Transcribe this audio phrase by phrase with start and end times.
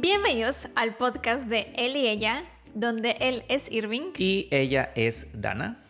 [0.00, 5.84] Bienvenidos al podcast de él y ella, donde él es Irving Y ella es Dana.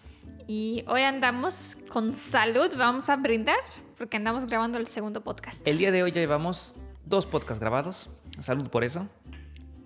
[0.46, 2.72] y hoy andamos con salud.
[2.76, 3.58] Vamos a brindar
[3.96, 5.66] porque andamos grabando el segundo podcast.
[5.66, 6.74] El día de hoy ya llevamos
[7.04, 8.10] dos podcasts grabados.
[8.40, 9.08] Salud por eso.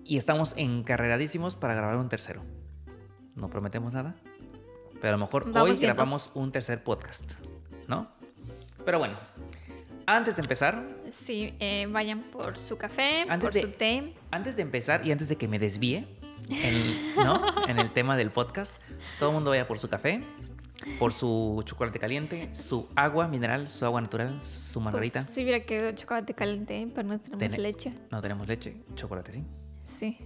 [0.05, 2.43] Y estamos encarreradísimos para grabar un tercero.
[3.35, 4.15] No prometemos nada.
[5.01, 5.87] Pero a lo mejor Vamos hoy viendo.
[5.87, 7.31] grabamos un tercer podcast.
[7.87, 8.09] ¿No?
[8.85, 9.15] Pero bueno.
[10.05, 14.13] Antes de empezar, Sí, eh, vayan por su café, Antes por de- su té.
[14.31, 16.07] antes de empezar y antes de que me desvíe
[16.49, 17.39] en, ¿no?
[17.69, 18.81] en el tema del podcast,
[19.19, 20.23] todo el mundo vaya por su café,
[20.97, 25.19] por su chocolate caliente, su agua mineral, su agua natural, su margarita.
[25.21, 27.93] Uf, sí, hubiera quedado chocolate caliente, pero no tenemos Tene- leche.
[28.09, 29.43] No tenemos leche, chocolate sí.
[29.83, 30.17] Sí.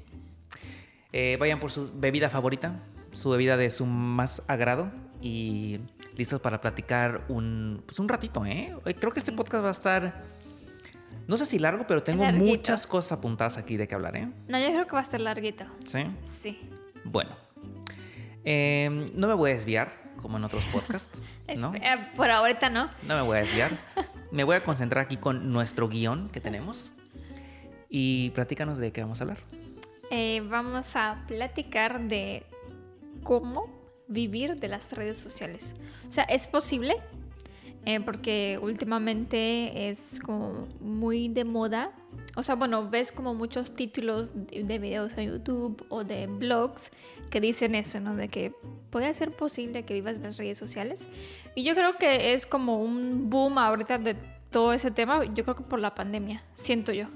[1.13, 2.79] Eh, vayan por su bebida favorita,
[3.11, 4.91] su bebida de su más agrado
[5.21, 5.79] y
[6.15, 8.73] listos para platicar un, pues un ratito, ¿eh?
[8.99, 10.23] Creo que este podcast va a estar,
[11.27, 12.45] no sé si largo, pero tengo Larguito.
[12.45, 14.29] muchas cosas apuntadas aquí de qué hablar, ¿eh?
[14.47, 15.65] No, yo creo que va a estar larguito.
[15.85, 15.99] Sí.
[16.23, 16.69] Sí.
[17.03, 17.31] Bueno,
[18.43, 21.21] eh, no me voy a desviar como en otros podcasts,
[21.57, 21.73] ¿no?
[21.75, 22.89] Eh, por ahorita no.
[23.07, 23.71] No me voy a desviar.
[24.29, 26.91] Me voy a concentrar aquí con nuestro guion que tenemos
[27.89, 29.37] y platícanos de qué vamos a hablar.
[30.11, 32.45] Eh, vamos a platicar de
[33.23, 33.69] cómo
[34.09, 35.77] vivir de las redes sociales.
[36.09, 36.97] O sea, es posible
[37.85, 41.91] eh, porque últimamente es como muy de moda.
[42.35, 46.91] O sea, bueno, ves como muchos títulos de, de videos en YouTube o de blogs
[47.29, 48.15] que dicen eso, ¿no?
[48.15, 48.53] De que
[48.89, 51.07] puede ser posible que vivas de las redes sociales.
[51.55, 54.15] Y yo creo que es como un boom ahorita de
[54.49, 55.23] todo ese tema.
[55.25, 57.07] Yo creo que por la pandemia, siento yo.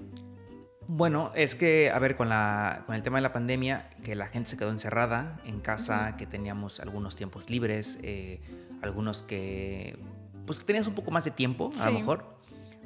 [0.93, 4.27] Bueno, es que, a ver, con, la, con el tema de la pandemia, que la
[4.27, 8.41] gente se quedó encerrada en casa, que teníamos algunos tiempos libres, eh,
[8.81, 9.97] algunos que,
[10.45, 11.85] pues que tenías un poco más de tiempo, a Sí.
[11.85, 12.25] lo mejor,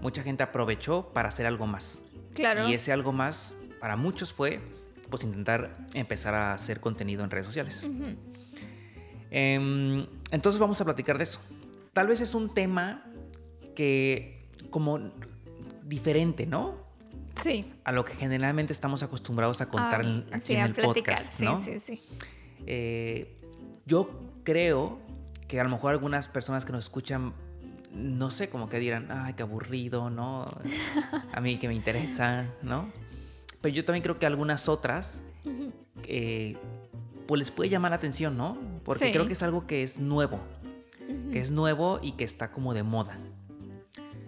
[0.01, 2.01] mucha gente aprovechó para hacer algo más.
[2.33, 2.67] Claro.
[2.67, 4.59] Y ese algo más, para muchos fue,
[5.09, 7.85] pues intentar empezar a hacer contenido en redes sociales.
[9.31, 11.39] Em, entonces vamos a platicar de eso.
[11.93, 13.03] Tal vez es un tema
[13.75, 14.99] que como
[15.83, 16.75] diferente, ¿no?
[17.41, 17.65] Sí.
[17.83, 20.73] A lo que generalmente estamos acostumbrados a contar Ah, en- aquí sí, en a el
[20.73, 21.61] platicar, podcast, sí, ¿no?
[21.63, 22.01] sí, sí.
[22.65, 23.37] Eh,
[23.85, 24.09] yo
[24.43, 24.99] creo
[25.47, 27.33] que a lo mejor algunas personas que nos escuchan,
[27.95, 30.45] no sé, como que dirán, ay, qué aburrido, ¿no?
[31.33, 32.91] A mí que me interesa, ¿no?
[33.61, 35.21] Pero yo también creo que algunas otras,
[36.03, 36.57] eh,
[37.27, 38.57] pues les puede llamar la atención, ¿no?
[38.83, 39.11] Porque Sí.
[39.11, 40.39] creo que es algo que es nuevo,
[41.31, 43.17] que es nuevo y que está como de moda.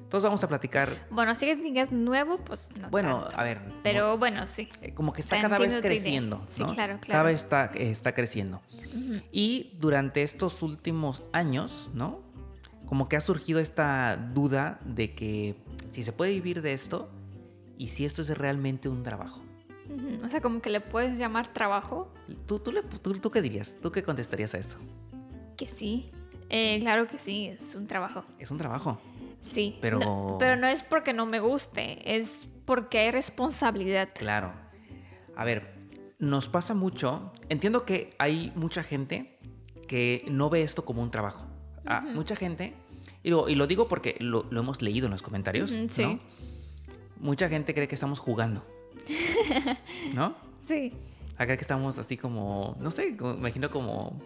[0.04, 2.90] Entonces vamos a platicar, Bueno, si que digas nuevo, pues no.
[2.90, 3.40] bueno, tanto.
[3.40, 4.70] a ver, Pero bueno, sí.
[4.82, 6.74] eh, como que está cada vez creciendo, Sí, ¿no?
[6.74, 7.24] claro, Cada claro.
[7.26, 8.62] vez está, eh, está creciendo.
[8.74, 9.22] Ujú.
[9.34, 12.22] Y durante estos últimos años, ¿no?
[12.88, 15.56] Como que ha surgido esta duda de que
[15.92, 17.10] si se puede vivir de esto
[17.78, 19.42] y si esto es realmente un trabajo.
[20.24, 22.12] O sea, como que le puedes llamar trabajo.
[22.46, 23.78] ¿Tú, tú, le- tú- tú qué dirías?
[23.82, 24.78] ¿Tú qué contestarías a esto?
[25.56, 26.12] Que sí.
[26.50, 28.24] Eh, claro que sí, es un trabajo.
[28.40, 29.00] Es un trabajo.
[29.42, 29.78] Sí.
[29.82, 34.10] Pero- No, pero no es porque no me guste, es porque hay responsabilidad.
[34.14, 34.54] Claro.
[35.36, 35.74] A ver,
[36.20, 37.32] nos pasa mucho.
[37.50, 39.40] Entiendo que hay mucha gente
[39.88, 41.47] que no ve esto como un trabajo.
[41.88, 42.74] Ah, Mucha gente,
[43.24, 46.04] y lo, y lo digo porque lo, lo hemos leído en los comentarios, sí.
[46.06, 46.20] ¿no?
[47.20, 48.64] Mucha gente cree que estamos jugando.
[50.14, 50.36] ¿No?
[50.64, 50.94] Sí.
[51.38, 54.20] A creer que estamos así como, no sé, como- imagino como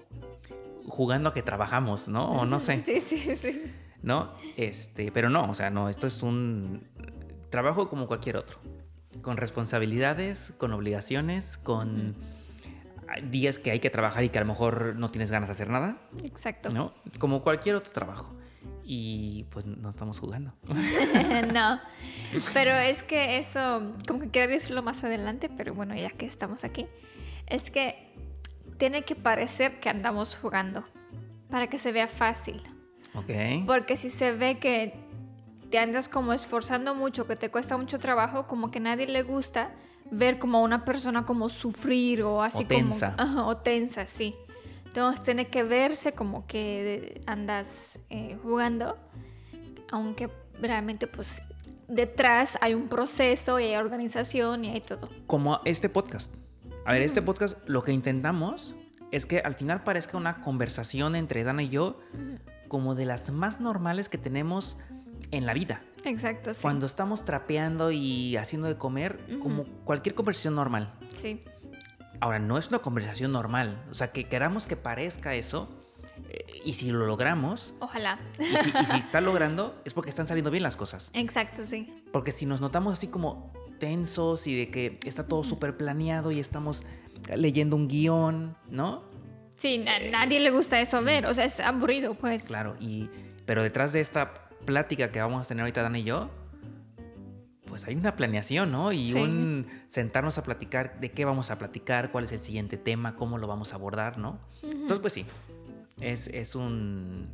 [0.88, 2.27] jugando a que trabajamos, ¿no?
[2.29, 2.81] O no sé.
[2.85, 3.61] Sí, sí, sí.
[4.01, 4.31] ¿no?
[4.57, 6.88] Este, pero no, o sea, no, esto es un
[7.51, 8.57] trabajo como cualquier otro,
[9.21, 12.16] con responsabilidades, con obligaciones, con
[13.29, 15.69] días que hay que trabajar y que a lo mejor no tienes ganas de hacer
[15.69, 16.69] nada, Exacto.
[16.72, 16.94] ¿no?
[17.19, 18.35] Como cualquier otro trabajo.
[18.83, 20.53] Y pues no estamos jugando.
[21.53, 21.79] no.
[22.53, 26.63] Pero es que eso, como que quiero decirlo más adelante, pero bueno, ya que estamos
[26.63, 26.88] aquí,
[27.47, 28.11] es que
[28.77, 30.83] tiene que parecer que andamos jugando
[31.50, 32.61] para que se vea fácil.
[33.13, 33.66] ¿Ok?
[33.66, 34.94] Porque si se ve que
[35.69, 39.23] te andas como esforzando mucho, que te cuesta mucho trabajo, como que a nadie le
[39.23, 39.71] gusta
[40.12, 43.16] ver como a una persona como sufrir o así O tensa.
[43.16, 43.30] como...
[43.30, 44.36] Ajá, o tensa, sí.
[44.86, 48.98] Entonces tiene que verse como que andas eh, jugando,
[49.90, 50.30] aunque
[50.62, 51.42] realmente pues
[51.88, 55.10] detrás hay un proceso y hay organización y hay todo.
[55.28, 56.34] Como este podcast.
[56.86, 58.75] A ver, este podcast lo que intentamos
[59.12, 62.00] es que al final parezca una conversación entre Dana y yo
[62.68, 64.78] como de las más normales que tenemos
[65.31, 65.81] en la vida.
[66.06, 66.59] Exacto, sí.
[66.62, 70.94] Cuando estamos trapeando y haciendo de comer, como cualquier conversación normal.
[71.09, 71.42] Sí.
[72.19, 73.83] Ahora, no es una conversación normal.
[73.89, 75.69] O sea, que queramos que parezca eso.
[76.30, 78.19] eh, y si lo logramos, Ojalá.
[78.39, 81.09] y si, y si está logrando, es porque están saliendo bien las cosas.
[81.13, 82.03] Exacto, sí.
[82.12, 86.39] Porque si nos notamos así como tensos y de que está todo súper planeado y
[86.39, 86.83] estamos
[87.36, 89.03] leyendo un guion, ¿no?
[89.57, 92.44] Sí, na- nadie le gusta eso ver, o sea, es aburrido, pues.
[92.44, 93.09] Claro, y
[93.45, 94.33] pero detrás de esta
[94.66, 96.30] plática que vamos a tener ahorita Dana y yo,
[97.66, 98.92] pues hay una planeación, ¿no?
[98.92, 99.19] Y Sí.
[99.19, 103.38] un sentarnos a platicar de qué vamos a platicar, cuál es el siguiente tema, cómo
[103.38, 104.40] lo vamos a abordar, ¿no?
[104.62, 105.25] Entonces, pues sí,
[106.00, 107.30] es, es un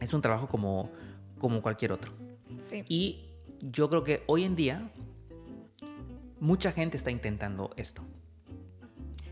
[0.00, 0.90] es un trabajo como,
[1.38, 2.12] como cualquier otro.
[2.58, 2.84] Sí.
[2.88, 4.90] Y yo creo que hoy en día
[6.38, 8.02] mucha gente está intentando esto.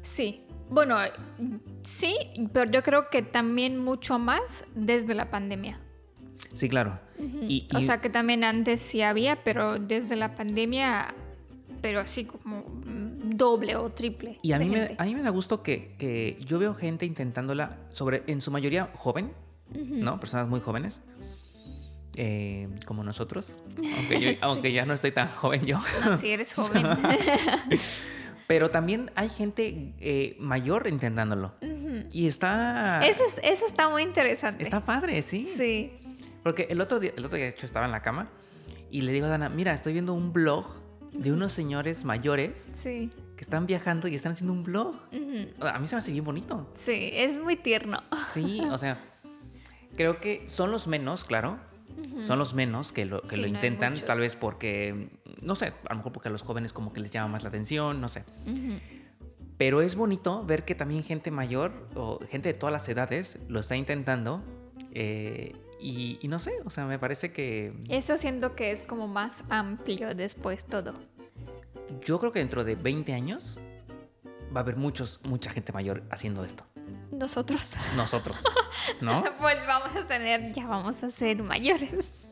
[0.03, 0.41] Sí.
[0.71, 0.97] Bueno,
[1.83, 2.17] sí,
[2.55, 5.79] pero yo creo que también mucho más desde la pandemia.
[6.55, 6.99] Sí, claro.
[7.19, 11.15] Y, O sea que también antes sí había, pero desde la pandemia,
[11.81, 12.65] pero así como
[13.25, 14.39] doble o triple.
[14.43, 17.79] Y a mí, me, a mí me da gusto que, que yo veo gente intentándola,
[17.91, 19.33] sobre, en su mayoría joven,
[19.75, 20.19] ¿no?
[20.21, 21.01] Personas muy jóvenes,
[22.17, 23.57] eh, como nosotros,
[23.99, 25.81] aunque, yo, aunque ya no estoy tan joven yo.
[26.05, 26.85] No, si eres joven.
[28.47, 31.55] Pero también hay gente eh, mayor intentándolo.
[32.13, 33.01] Y está...
[33.07, 34.63] eso, es- eso está muy interesante.
[34.63, 35.51] Está padre, sí.
[35.57, 35.93] Sí.
[36.45, 38.29] Porque el otro día, el otro día, de hecho, estaba en la cama
[38.91, 40.67] y le digo a Dana, mira, estoy viendo un blog
[41.13, 43.11] de unos señores mayores Sí.
[43.37, 44.95] que están viajando y están haciendo un blog.
[45.61, 46.71] A mí se me hace bien bonito.
[46.75, 48.03] Sí, es muy tierno.
[48.33, 49.03] Sí, o sea,
[49.97, 51.59] creo que son los menos, claro.
[52.27, 55.09] Son los menos que lo, que Sí, lo intentan, tal vez porque,
[55.43, 57.49] no sé, a lo mejor porque a los jóvenes como que les llama más la
[57.51, 58.25] atención, no sé.
[59.57, 63.61] Pero es bonito ver que también gente mayor o gente de todas las edades lo
[63.61, 64.43] está intentando.
[64.93, 65.55] eh,
[65.85, 69.45] y, y no sé, o sea, me parece que Eso siento que es como más
[69.51, 70.95] amplio después todo.
[72.05, 73.59] yo creo que dentro de 20 años
[74.55, 76.65] va a haber muchos, mucha gente mayor haciendo esto.
[77.13, 77.75] Nosotros.
[77.97, 78.43] Nosotros,
[79.01, 79.23] ¿no?
[79.39, 82.29] Pues vamos a tener, ya vamos a ser mayores.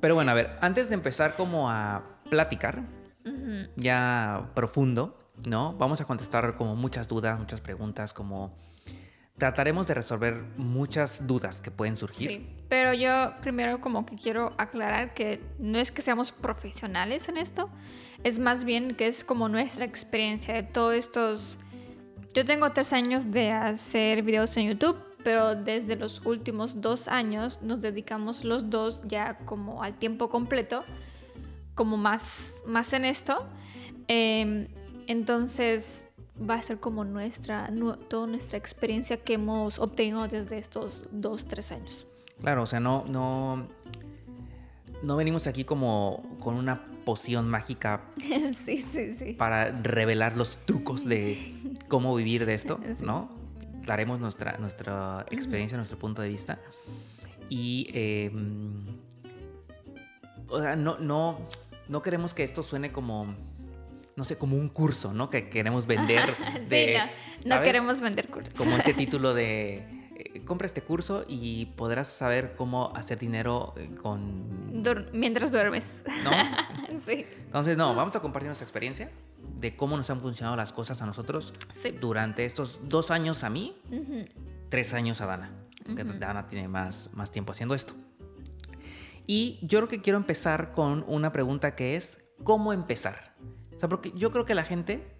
[0.00, 2.82] Pero bueno, a ver, antes de empezar como a platicar,
[3.76, 5.74] ya profundo, ¿no?
[5.74, 8.54] Vamos a contestar como muchas dudas, muchas preguntas, como
[9.42, 12.28] trataremos de resolver muchas dudas que pueden surgir.
[12.30, 17.36] Sí, pero yo primero como que quiero aclarar que no es que seamos profesionales en
[17.38, 17.68] esto,
[18.22, 21.58] es más bien que es como nuestra experiencia de todos estos...
[22.34, 27.60] Yo tengo tres años de hacer videos en YouTube, pero desde los últimos dos años
[27.62, 30.84] nos dedicamos los dos ya como al tiempo completo,
[31.74, 33.44] como más, más en esto.
[34.06, 34.68] Em,
[35.08, 41.02] entonces va a ser como nuestra, nu- toda nuestra experiencia que hemos obtenido desde estos
[41.10, 42.06] dos, tres años.
[42.40, 43.68] Claro, o sea, no, no,
[45.02, 48.04] no venimos aquí como con una poción mágica
[48.54, 49.32] sí, sí, sí.
[49.34, 52.80] para revelar los trucos de cómo vivir de esto.
[53.02, 53.30] ¿no?
[53.86, 56.58] Daremos nuestra, nuestra experiencia, nuestro punto de vista.
[57.48, 58.30] Y, eh,
[60.48, 61.38] o sea, no, no,
[61.88, 63.34] no queremos que esto suene como,
[64.16, 65.30] no sé, como un curso, ¿no?
[65.30, 66.34] Que queremos vender.
[66.62, 66.98] Sí, de,
[67.46, 68.54] no, no queremos vender cursos.
[68.54, 73.90] Como ese título de, eh, compra este curso y podrás saber cómo hacer dinero eh,
[74.00, 74.82] con...
[74.82, 76.04] Dur- mientras duermes.
[76.24, 76.30] ¿No?
[77.06, 77.24] sí.
[77.38, 79.10] Entonces, no, vamos a compartir nuestra experiencia
[79.58, 81.90] de cómo nos han funcionado las cosas a nosotros Sí.
[81.92, 83.76] durante estos dos años a mí,
[84.68, 85.52] tres años a Dana.
[85.84, 87.94] Que Dana tiene más, más tiempo haciendo esto.
[89.26, 93.34] Y yo creo que quiero empezar con una pregunta que es, ¿cómo empezar?
[93.76, 95.16] O sea, porque yo creo que la gente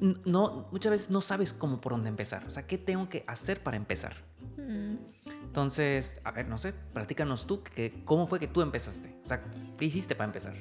[0.00, 2.44] no, muchas veces no sabes cómo por dónde empezar.
[2.46, 4.16] O sea, ¿qué tengo que hacer para empezar?
[4.56, 4.96] Mm.
[5.44, 9.16] Entonces, a ver, no sé, platícanos tú, que, ¿cómo fue que tú empezaste?
[9.24, 9.42] O sea,
[9.76, 10.54] ¿qué hiciste para empezar?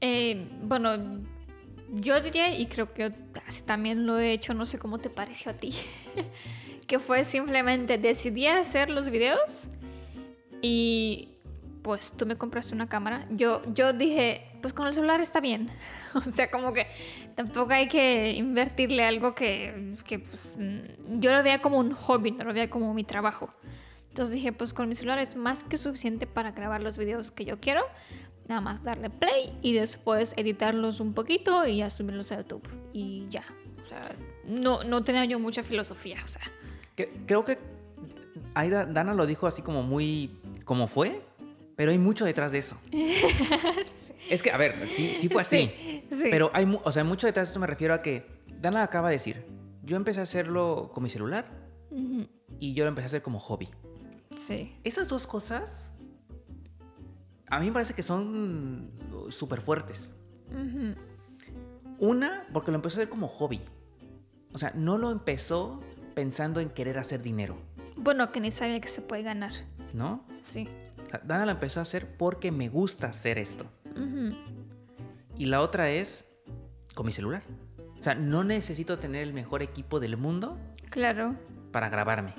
[0.00, 1.20] Eh, bueno,
[1.92, 5.10] yo diría, y creo que yo casi también lo he hecho, no sé cómo te
[5.10, 5.74] pareció a ti,
[6.86, 9.68] que fue simplemente decidí hacer los videos
[10.62, 11.36] y
[11.82, 13.26] pues tú me compraste una cámara.
[13.30, 15.68] Yo, yo dije, pues con el celular está bien.
[16.14, 16.86] o sea, como que
[17.34, 22.32] tampoco hay que invertirle algo que, que pues, mm, yo lo veía como un hobby,
[22.32, 23.50] no lo veía como mi trabajo.
[24.08, 27.44] Entonces dije, pues con mi celular es más que suficiente para grabar los videos que
[27.44, 27.82] yo quiero.
[28.48, 32.66] Nada más darle play y después editarlos un poquito y ya subirlos a YouTube.
[32.92, 33.44] Y ya.
[33.82, 34.10] O sea,
[34.46, 36.22] no, no tenía yo mucha filosofía.
[36.24, 36.42] O sea,
[37.26, 37.58] Creo que
[38.54, 40.30] Aida, Dana lo dijo así como muy,
[40.64, 41.22] como fue,
[41.76, 42.76] pero hay mucho detrás de eso.
[44.30, 45.72] Es que, a ver, sí, sí fue así.
[45.76, 46.28] Sí, sí.
[46.30, 48.26] Pero hay, o sea, mucho detrás de esto me refiero a que
[48.60, 49.46] Dana acaba de decir,
[49.82, 51.46] yo empecé a hacerlo con mi celular
[52.58, 53.68] y yo lo empecé a hacer como hobby.
[54.36, 54.74] sí.
[54.84, 55.90] Esas dos cosas,
[57.48, 58.90] a mí me parece que son
[59.30, 60.12] súper fuertes.
[60.50, 60.94] Ujú.
[61.98, 63.60] Una, porque lo empezó a hacer como hobby.
[64.52, 65.80] O sea, no lo empezó
[66.14, 67.56] pensando en querer hacer dinero,
[67.96, 69.52] Bueno, que ni sabía que se puede ganar.
[69.94, 70.24] ¿no?
[70.40, 70.68] Sí.
[71.24, 73.66] Dana lo empezó a hacer porque me gusta hacer esto.
[75.36, 76.24] Y la otra es
[76.94, 77.42] con mi celular.
[77.98, 80.56] O sea, no necesito tener el mejor equipo del mundo
[80.90, 81.34] Claro.
[81.72, 82.34] para grabarme.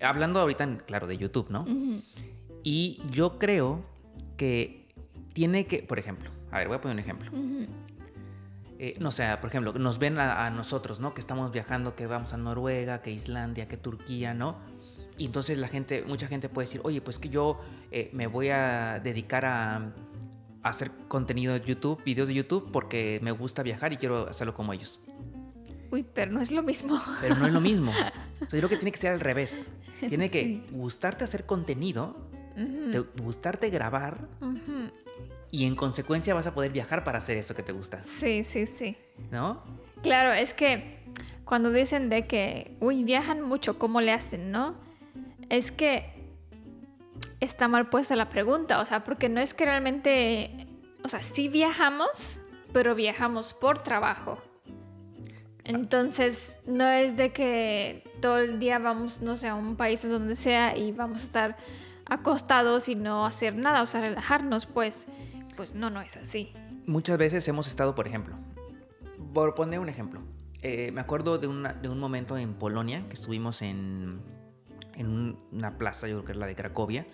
[0.00, 1.64] Hablando ahorita, claro, de YouTube, ¿no?
[2.62, 3.84] Y yo creo
[4.36, 4.88] que
[5.32, 7.30] tiene que, por ejemplo, a ver, voy a poner un ejemplo.
[8.78, 11.14] Eh, no sé, por ejemplo, nos ven a, a nosotros, ¿no?
[11.14, 14.56] Que estamos viajando, que vamos a Noruega, que Islandia, que Turquía, ¿no?
[15.16, 17.58] Y entonces la gente, mucha gente puede decir, oye, pues que yo
[17.90, 19.94] eh, me voy a dedicar a
[20.68, 24.72] hacer contenido de YouTube, videos de YouTube, porque me gusta viajar y quiero hacerlo como
[24.72, 25.00] ellos.
[25.90, 27.00] Uy, pero no es lo mismo.
[27.20, 27.90] Pero no es lo mismo.
[27.92, 29.68] O sea, yo creo que tiene que ser al revés.
[30.08, 30.66] Tiene que Sí.
[30.72, 34.28] gustarte hacer contenido, te- gustarte grabar
[35.50, 38.66] y en consecuencia vas a poder viajar para hacer eso que te gusta, Sí, sí,
[38.66, 38.96] sí.
[39.30, 39.62] ¿no?
[40.02, 40.98] Claro, es que
[41.44, 44.74] cuando dicen de que, uy, viajan mucho, ¿cómo le hacen, no?
[45.48, 46.15] Es que
[47.40, 50.66] está mal puesta la pregunta, o sea, porque no es que realmente,
[51.04, 52.40] o sea, sí viajamos,
[52.72, 54.38] pero viajamos por trabajo.
[55.64, 60.08] Entonces, no es de que todo el día vamos, no sé, a un país o
[60.08, 61.56] donde sea y vamos a estar
[62.08, 65.06] acostados y no hacer nada, o sea, relajarnos, pues,
[65.56, 66.52] pues no, no es así.
[66.86, 68.36] Muchas veces hemos estado, por ejemplo,
[69.34, 70.20] por poner un ejemplo,
[70.62, 74.20] eh, me acuerdo de, una- de un momento en Polonia que estuvimos en,
[74.96, 77.06] en un- una plaza, yo creo que es la de Cracovia,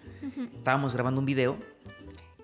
[0.57, 1.57] estábamos grabando un video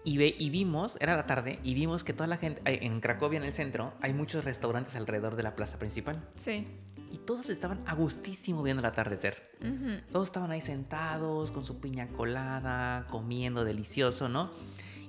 [0.04, 3.38] y, ve, y vimos, era la tarde, y vimos que toda la gente, en Cracovia,
[3.38, 6.22] en el centro, hay muchos restaurantes alrededor de la plaza principal.
[6.36, 6.66] Sí.
[7.10, 9.50] Y todos estaban a gustísimo viendo el atardecer.
[9.60, 10.02] Ujú.
[10.12, 14.50] Todos estaban ahí sentados con su piña colada, comiendo delicioso, ¿no?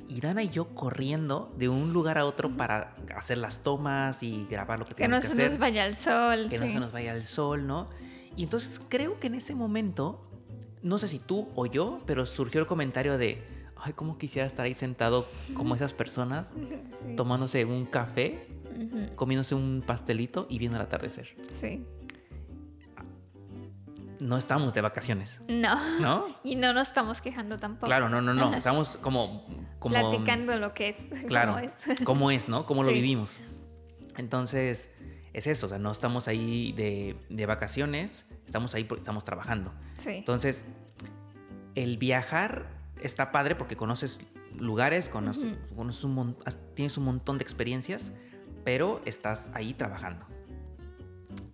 [0.08, 4.48] Y Dana y yo corriendo de un lugar a otro para hacer las tomas y
[4.50, 5.50] grabar lo que Que no teníamos que, se hacer.
[5.52, 6.48] nos vaya el sol.
[6.50, 6.72] que no sí.
[6.72, 7.90] se nos vaya el sol, ¿no?
[8.40, 10.26] Y entonces creo que en ese momento,
[10.82, 13.44] no sé si tú o yo, pero surgió el comentario de,
[13.76, 16.54] ay, cómo quisiera estar ahí sentado como esas personas,
[17.06, 17.16] Sí.
[17.18, 18.48] tomándose un café,
[19.18, 21.36] comiéndose un pastelito y viendo el atardecer.
[21.50, 21.86] Sí.
[24.22, 25.78] No estamos de vacaciones, No.
[26.00, 26.26] ¿no?
[26.46, 27.88] Y no nos estamos quejando tampoco.
[27.88, 28.54] Claro, no, no, no.
[28.56, 29.46] Estamos como...
[29.80, 30.98] como Platicando lo que es.
[31.28, 32.04] Claro, cómo es.
[32.06, 32.66] cómo es, ¿no?
[32.66, 33.38] Cómo lo vivimos.
[34.16, 34.90] Entonces,
[35.34, 39.72] es eso, o sea, no estamos ahí de, de vacaciones, estamos ahí porque estamos trabajando.
[39.98, 40.10] Sí.
[40.12, 40.66] Entonces,
[41.76, 42.68] el viajar
[43.02, 44.20] está padre porque conoces
[44.58, 48.12] lugares, conoces, conoces un mon- has- tienes un montón de experiencias,
[48.66, 50.26] pero estás ahí trabajando.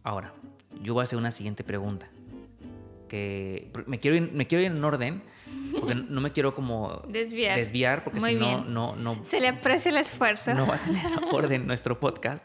[0.04, 0.34] Ahora,
[0.82, 2.08] yo voy a hacer una siguiente pregunta.
[3.08, 5.22] Que me quiero ir, me quiero ir en orden,
[5.80, 7.58] porque no me quiero como Desviar.
[7.58, 10.54] desviar, porque si no, no, no, Se le aprecia el esfuerzo.
[10.56, 12.44] no va a tener orden nuestro podcast.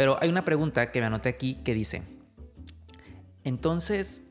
[0.00, 2.02] Pero hay una pregunta que me anoté aquí que dice,
[3.44, 4.24] entonces,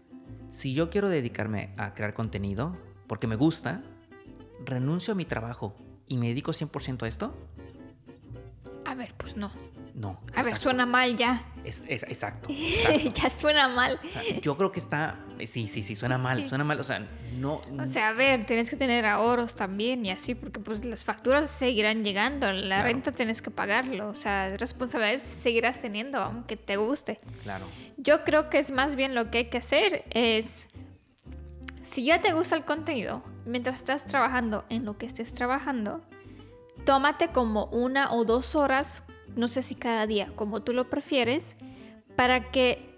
[0.49, 3.83] si yo quiero dedicarme a crear contenido, porque me gusta,
[4.65, 5.75] renuncio a mi trabajo
[6.07, 7.35] y me dedico 100% a esto?
[8.83, 9.51] A ver, pues no.
[9.93, 10.19] No.
[10.35, 11.43] A ver, suena mal ya.
[11.63, 13.11] Es, es- exacto, exacto.
[13.21, 13.99] ya suena mal.
[14.03, 17.05] O sea, yo creo que está, sí, sí, sí, suena mal, suena mal, o sea,
[17.37, 17.61] no...
[17.79, 21.49] O sea, a ver, tienes que tener ahorros también y así, porque pues las facturas
[21.49, 22.83] seguirán llegando, la Claro.
[22.83, 27.19] renta tienes que pagarlo, o sea, responsabilidades seguirás teniendo, aunque te guste.
[27.43, 27.65] claro,
[27.97, 30.69] Yo creo que es más bien lo que hay que hacer es,
[31.81, 36.01] si ya te gusta el contenido, mientras estás trabajando en lo que estés trabajando,
[36.85, 39.03] tómate como una o dos horas,
[39.35, 41.55] no sé si cada día, como tú lo prefieres,
[42.15, 42.89] para que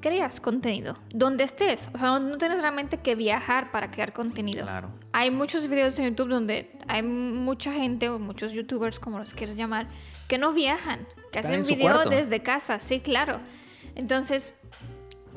[0.00, 1.88] creas contenido, donde estés.
[1.94, 4.64] O sea, no, no tienes realmente que viajar para crear contenido.
[4.64, 4.90] claro.
[5.12, 9.56] Hay muchos videos en YouTube donde hay mucha gente o muchos youtubers, como los quieres
[9.56, 9.88] llamar,
[10.28, 12.10] que no viajan, que Están hacen en su video cuarto.
[12.10, 13.40] desde casa, sí, claro.
[13.94, 14.54] Entonces,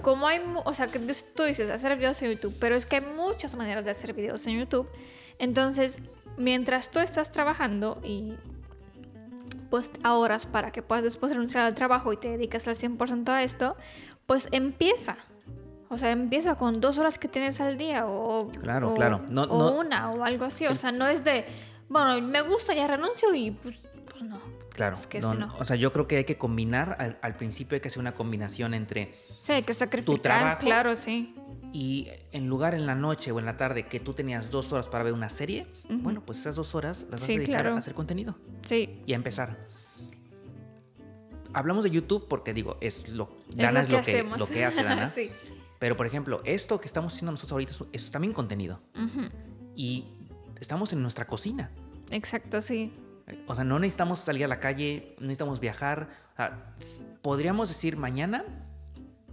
[0.01, 3.05] como hay, o sea, que tú dices hacer videos en YouTube, pero es que hay
[3.15, 4.87] muchas maneras de hacer videos en YouTube.
[5.37, 5.99] Entonces,
[6.37, 8.33] mientras tú estás trabajando y
[9.69, 13.43] pues ahorras para que puedas después renunciar al trabajo y te dedicas al 100% a
[13.43, 13.75] esto,
[14.25, 15.15] pues empieza.
[15.89, 19.21] O sea, empieza con dos horas que tienes al día o, Claro, o- claro.
[19.29, 20.67] No- o no- una o algo así.
[20.67, 21.45] O sea, no es de,
[21.87, 23.75] bueno, me gusta, ya renuncio y pues,
[24.11, 24.39] pues no.
[24.69, 25.53] Claro, Es que no, no.
[25.59, 28.13] o sea, yo creo que hay que combinar, al, al principio hay que hacer una
[28.13, 30.59] combinación entre Sí, hay que sacrificar, trabajo?
[30.61, 31.35] claro, sí.
[31.71, 34.87] Y en lugar en la noche o en la tarde que tú tenías dos horas
[34.87, 37.75] para ver una serie, bueno, pues esas dos horas las vas Sí, a dedicar claro.
[37.75, 39.67] a hacer contenido Sí, y a empezar.
[41.53, 44.47] Hablamos de YouTube porque digo, es lo, es Dana lo es que lo que, lo
[44.47, 45.09] que hace Dana.
[45.15, 45.29] sí.
[45.79, 48.81] Pero por ejemplo, esto que estamos haciendo nosotros ahorita es, es también contenido.
[48.95, 49.29] Ujú.
[49.75, 50.05] Y
[50.59, 51.71] estamos en nuestra cocina.
[52.11, 52.93] Exacto, sí.
[53.47, 56.09] O sea, no necesitamos salir a la calle, no necesitamos viajar.
[56.33, 58.43] O sea, s- podríamos decir mañana,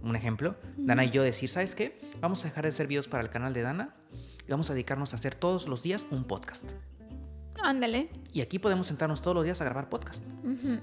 [0.03, 1.99] un ejemplo, Dana y yo decir, ¿sabes qué?
[2.21, 3.95] Vamos a dejar de hacer videos para el canal de Dana
[4.47, 6.65] y vamos a dedicarnos a hacer todos los días un podcast.
[7.61, 8.09] Ándale.
[8.31, 10.23] Y aquí podemos sentarnos todos los días a grabar podcast.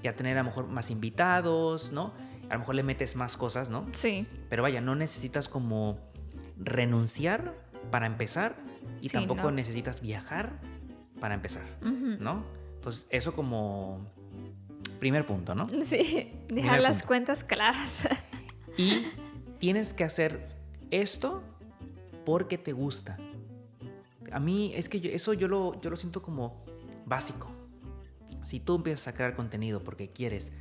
[0.03, 2.13] Y a tener a lo mejor más invitados, ¿no?
[2.49, 3.85] A lo mejor le metes más cosas, ¿no?
[3.93, 4.27] Sí.
[4.49, 5.97] Pero vaya, no necesitas como
[6.57, 7.55] renunciar
[7.91, 8.55] para empezar
[9.01, 9.51] y Sí, tampoco no.
[9.51, 10.59] necesitas viajar
[11.19, 11.63] para empezar.
[11.81, 12.43] ¿no?
[12.75, 14.05] Entonces, eso como
[14.99, 15.67] primer punto, ¿no?
[15.83, 17.07] Sí, dejar las punto.
[17.07, 18.07] cuentas claras.
[18.77, 19.05] Y
[19.59, 20.49] tienes que hacer
[20.91, 21.41] esto
[22.25, 23.17] porque te gusta.
[24.31, 26.63] A mí es que yo- eso yo lo, yo lo siento como
[27.05, 27.47] básico.
[28.43, 30.51] Si tú empiezas a crear contenido porque quieres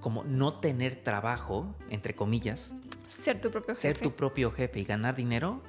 [0.00, 2.72] como no tener trabajo, entre comillas,
[3.06, 4.02] Ser tu propio ser jefe.
[4.04, 5.62] tu propio jefe y ganar dinero,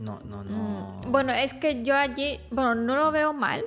[0.00, 1.00] no, no, no.
[1.06, 3.64] Mm, Bueno, es que yo allí, bueno, no lo veo mal,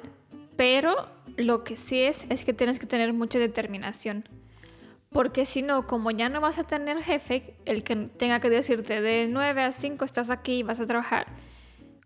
[0.56, 0.96] pero
[1.38, 4.24] lo que sí es es que tienes que tener mucha determinación.
[5.12, 9.02] Porque si no, como ya no vas a tener jefe, el que tenga que decirte
[9.02, 11.28] de 9 a 5 estás aquí y vas a trabajar,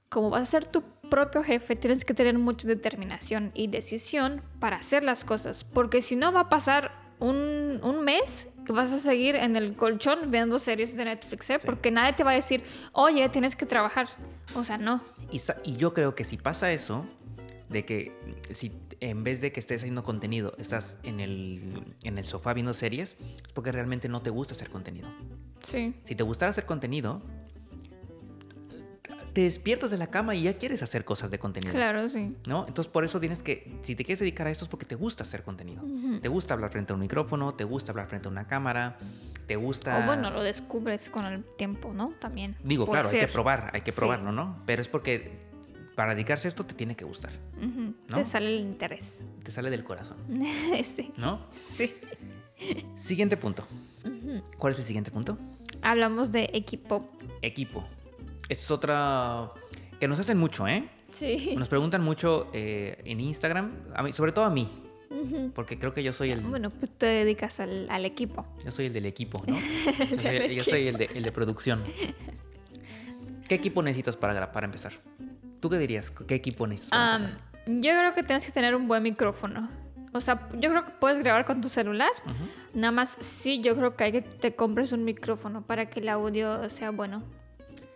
[0.09, 4.77] como vas a ser tu propio jefe, tienes que tener mucha determinación y decisión para
[4.77, 5.63] hacer las cosas.
[5.63, 9.75] Porque si no, va a pasar un, un mes que vas a seguir en el
[9.75, 11.59] colchón viendo series de Netflix, ¿eh?
[11.59, 11.65] Sí.
[11.65, 14.07] porque nadie te va a decir, oye, tienes que trabajar.
[14.55, 15.01] O sea, no.
[15.31, 17.05] Y, y yo creo que si pasa eso,
[17.73, 18.13] de que
[18.51, 22.73] si en vez de que estés haciendo contenido, estás en el, en el sofá viendo
[22.73, 25.09] series, es porque realmente no te gusta hacer contenido.
[25.59, 25.93] Sí.
[26.05, 27.19] Si te gustara hacer contenido,
[29.33, 31.73] te despiertas de la cama y ya quieres hacer cosas de contenido.
[31.73, 32.37] Claro, sí.
[32.45, 32.67] ¿No?
[32.67, 35.23] Entonces por eso tienes que, si te quieres dedicar a esto es porque te gusta
[35.23, 35.83] hacer contenido.
[36.21, 38.97] Te gusta hablar frente a un micrófono, te gusta hablar frente a una cámara,
[39.47, 39.99] te gusta...
[40.03, 42.13] O bueno, lo descubres con el tiempo, ¿no?
[42.19, 42.55] También.
[42.63, 43.97] Digo, Puede claro, hay que probar, hay que Sí.
[43.97, 44.61] probarlo, ¿no?
[44.67, 45.31] Pero es porque
[45.95, 47.31] para dedicarse a esto te tiene que gustar.
[48.13, 49.23] Te sale el interés.
[49.43, 50.17] Te sale del corazón,
[50.83, 51.11] sí.
[51.17, 51.47] ¿no?
[51.55, 51.93] Sí.
[52.95, 53.65] Siguiente punto.
[54.57, 55.37] ¿Cuál es el siguiente punto?
[55.81, 57.09] Hablamos de equipo.
[57.41, 57.85] Equipo.
[58.49, 59.51] Es otra
[59.99, 60.87] que nos hacen mucho, ¿eh?
[61.11, 61.53] Sí.
[61.57, 64.67] Nos preguntan mucho eh, en Instagram, a mí, sobre todo a mí,
[65.53, 68.43] porque creo que yo soy el, Bueno, pues te dedicas al, al equipo.
[68.65, 69.55] yo soy el del equipo, ¿no?
[70.55, 71.83] Yo soy, el, de, el de producción.
[73.47, 74.93] ¿Qué equipo necesitas para, para empezar?
[75.63, 76.11] ¿Tú qué dirías?
[76.11, 77.41] ¿Qué equipo necesitas empezar?
[77.67, 79.69] yo creo que tienes que tener un buen micrófono.
[80.11, 82.09] O sea, yo creo que puedes grabar con tu celular.
[82.25, 82.79] Ujú.
[82.81, 86.09] Nada más, sí, yo creo que hay que te compres un micrófono para que el
[86.09, 87.23] audio sea bueno.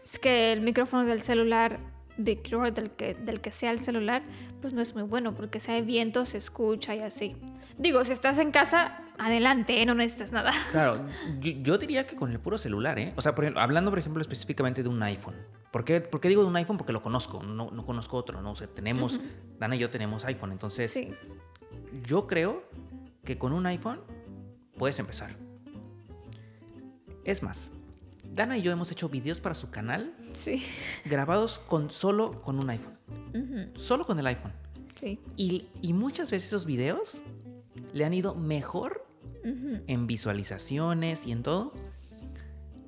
[0.06, 1.82] Es que el micrófono del celular,
[2.15, 2.41] de,
[2.73, 4.23] del que, del que sea el celular,
[4.62, 7.36] pues no es muy bueno porque si hay viento se escucha y así.
[7.77, 9.86] Digo, si estás en casa, adelante, ¿eh?
[9.86, 10.53] no necesitas nada.
[10.71, 11.06] Claro,
[11.41, 13.12] yo, yo diría que con el puro celular, ¿eh?
[13.17, 15.36] O sea, por ejemplo, hablando, por ejemplo, específicamente de un iPhone.
[15.77, 16.75] ¿Por qué, por qué digo de un iPhone?
[16.75, 18.49] Porque lo conozco, no, no conozco otro, ¿no?
[18.49, 19.19] O sea, tenemos,
[19.59, 21.11] Dana y yo tenemos iPhone, entonces Sí,
[22.03, 22.63] yo creo
[23.23, 23.99] que con un iPhone
[24.75, 25.37] puedes empezar.
[27.23, 27.69] Es más,
[28.33, 30.63] Dana y yo hemos hecho videos para su canal sí,
[31.05, 32.97] grabados con solo con un iPhone.
[33.75, 34.53] Solo con el iPhone.
[34.95, 35.19] sí.
[35.35, 37.21] Y, y muchas veces esos videos
[37.93, 39.05] le han ido mejor
[39.43, 41.71] en visualizaciones y en todo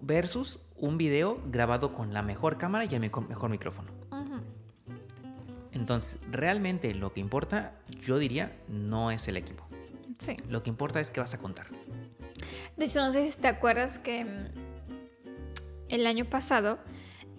[0.01, 3.89] versus un video grabado con la mejor cámara y el mejor micrófono.
[5.71, 9.63] Entonces, realmente lo que importa, yo diría, no es el equipo.
[10.17, 10.35] Sí.
[10.49, 11.67] Lo que importa es qué vas a contar.
[12.75, 14.47] De hecho, no sé si te acuerdas que mm,
[15.89, 16.79] el año pasado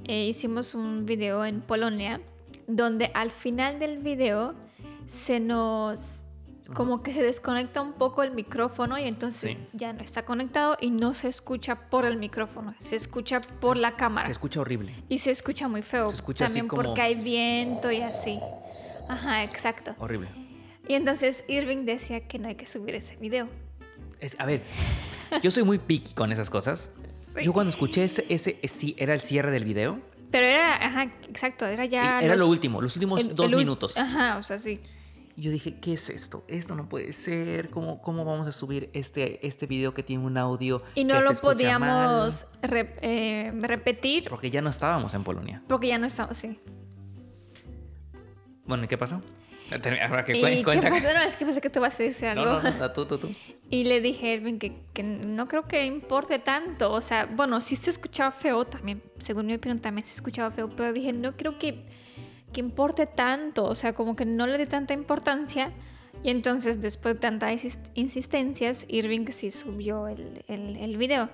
[0.04, 2.20] eh, hicimos un video en Polonia
[2.66, 4.54] donde al final del video
[5.06, 6.19] se nos
[6.74, 9.64] como que se desconecta un poco el micrófono y entonces Sí.
[9.72, 13.96] ya no está conectado y no se escucha por el micrófono, se escucha por la
[13.96, 14.92] cámara Se escucha horrible.
[15.08, 18.38] y se escucha muy feo Se escucha también como- porque hay viento y así.
[19.08, 19.94] Ajá, exacto.
[19.98, 20.28] Horrible.
[20.88, 23.48] Y entonces Irving decía que no hay que subir ese video.
[24.20, 24.62] Es- a ver,
[25.42, 26.90] yo soy muy picky con esas cosas.
[27.36, 27.44] Sí.
[27.44, 30.00] Yo cuando escuché ese, ese, sí, era el cierre del video.
[30.32, 32.18] Pero era, ajá, exacto, era ya.
[32.20, 33.96] era los- lo último, los últimos el- dos el minutos.
[33.96, 34.80] Ajá, o sea, sí.
[35.40, 36.44] Y yo dije, ¿qué es esto?
[36.48, 37.70] Esto no puede ser.
[37.70, 41.20] ¿Cómo, cómo vamos a subir este, este video que tiene un audio Y no que
[41.20, 45.62] se lo escucha podíamos re- eh, repetir Porque ya no estábamos en Polonia.
[45.66, 46.60] porque ya no estamos, sí.
[48.66, 49.22] Bueno, ¿y qué pasó?
[50.06, 51.06] Ahora que ¿Y qué pasó?
[51.14, 52.62] No, es que pensé que tú vas a decir No, algo.
[52.62, 53.30] no, no, tú, tú, tú.
[53.70, 56.92] Y le dije a Irving que, que no creo que importe tanto.
[56.92, 59.02] O sea, bueno, sí se escuchaba feo también.
[59.20, 60.68] Según mi opinión, también se escuchaba feo.
[60.76, 61.86] Pero dije, no creo que,
[62.52, 63.64] que importe tanto.
[63.64, 65.72] O sea, como que no le dé tanta importancia.
[66.22, 71.30] Y entonces, después de tantas insist- insistencias, Irving sí subió el, el, el video.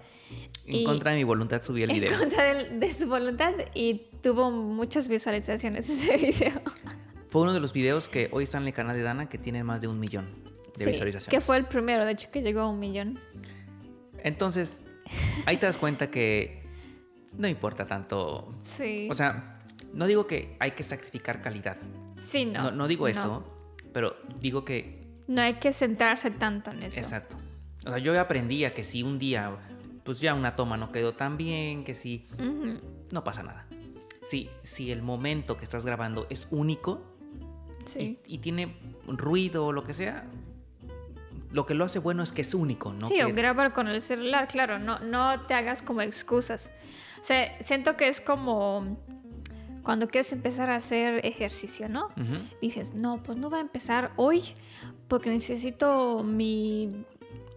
[0.67, 2.13] En Y- contra de mi voluntad subí el video.
[2.13, 3.53] En contra de, de su voluntad.
[3.75, 6.61] Y tuvo muchas visualizaciones ese video.
[7.29, 9.67] Fue uno de los videos que hoy están en el canal de Dana que tienen
[9.67, 10.27] más de un millón
[10.77, 11.29] de Sí, visualizaciones.
[11.29, 13.19] que fue el primero, de hecho, que llegó a un millón.
[14.23, 14.85] Entonces,
[15.47, 16.63] ahí te das cuenta que
[17.37, 18.55] no importa tanto.
[18.77, 19.09] Sí.
[19.11, 19.56] O sea,
[19.97, 21.77] no digo que hay que sacrificar calidad,
[22.23, 22.65] Sí, no.
[22.65, 23.45] No, no digo eso,
[23.93, 25.05] pero digo que...
[25.29, 26.99] No hay que centrarse tanto en eso.
[26.99, 27.37] Exacto.
[27.85, 29.57] O sea, yo aprendí a que si un día,
[30.05, 32.27] pues ya una toma no quedó tan bien, que si...
[33.13, 33.67] No pasa nada.
[34.23, 37.03] Si, si el momento que estás grabando es único
[37.85, 38.19] Sí.
[38.27, 40.25] y, y tiene ruido o lo que sea,
[41.53, 43.07] lo que lo hace bueno es que es único, ¿no?
[43.07, 46.71] Sí, Que- o grabar con el celular, claro, no, no te hagas como excusas.
[47.21, 48.99] O sea, siento que es como
[49.87, 52.07] cuando quieres empezar a hacer ejercicio, ¿no?
[52.17, 52.43] Ujú.
[52.61, 54.43] Dices, no, pues no voy a empezar hoy
[55.07, 57.05] porque necesito mi,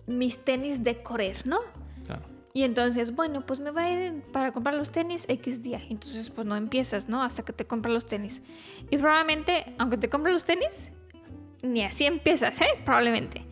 [0.06, 1.58] mis tenis de correr, ¿no?
[2.06, 2.22] Claro.
[2.54, 5.82] Y entonces, bueno, pues me voy a ir para comprar los tenis X día.
[5.90, 7.24] Entonces, pues no empiezas, ¿no?
[7.24, 8.44] Hasta que te compras los tenis.
[8.92, 10.92] Y probablemente, aunque te compres los tenis,
[11.64, 12.70] ni así empiezas, ¿eh?
[12.86, 13.44] Probablemente.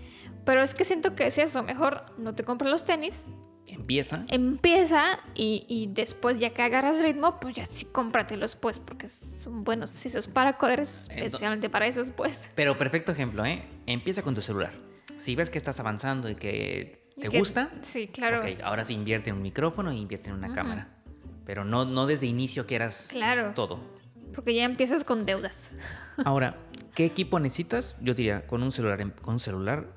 [0.46, 1.64] Pero es que siento que es eso.
[1.64, 3.34] Mejor no te compras los tenis,
[3.68, 4.26] Empieza.
[4.30, 9.64] empieza y, y después, ya que agarras ritmo, pues ya sí cómpratelos, pues, porque son
[9.64, 9.90] buenos.
[9.90, 12.50] Si eso es para correr, es especialmente para esos, pues.
[12.56, 13.64] Pero perfecto ejemplo, ¿eh?
[13.86, 14.72] Empieza con tu celular.
[15.18, 18.40] Si ves que estás avanzando y que te que- gusta, Sí, claro.
[18.40, 20.90] ok, ahora sí invierte en un micrófono y invierte en una cámara.
[21.46, 23.54] Pero no, no desde inicio quieras Claro.
[23.56, 23.80] todo.
[24.34, 25.72] Porque ya empiezas con deudas.
[26.26, 26.58] Ahora,
[26.94, 27.96] ¿qué equipo necesitas?
[28.02, 29.88] Yo diría, con un celular, em- con un celular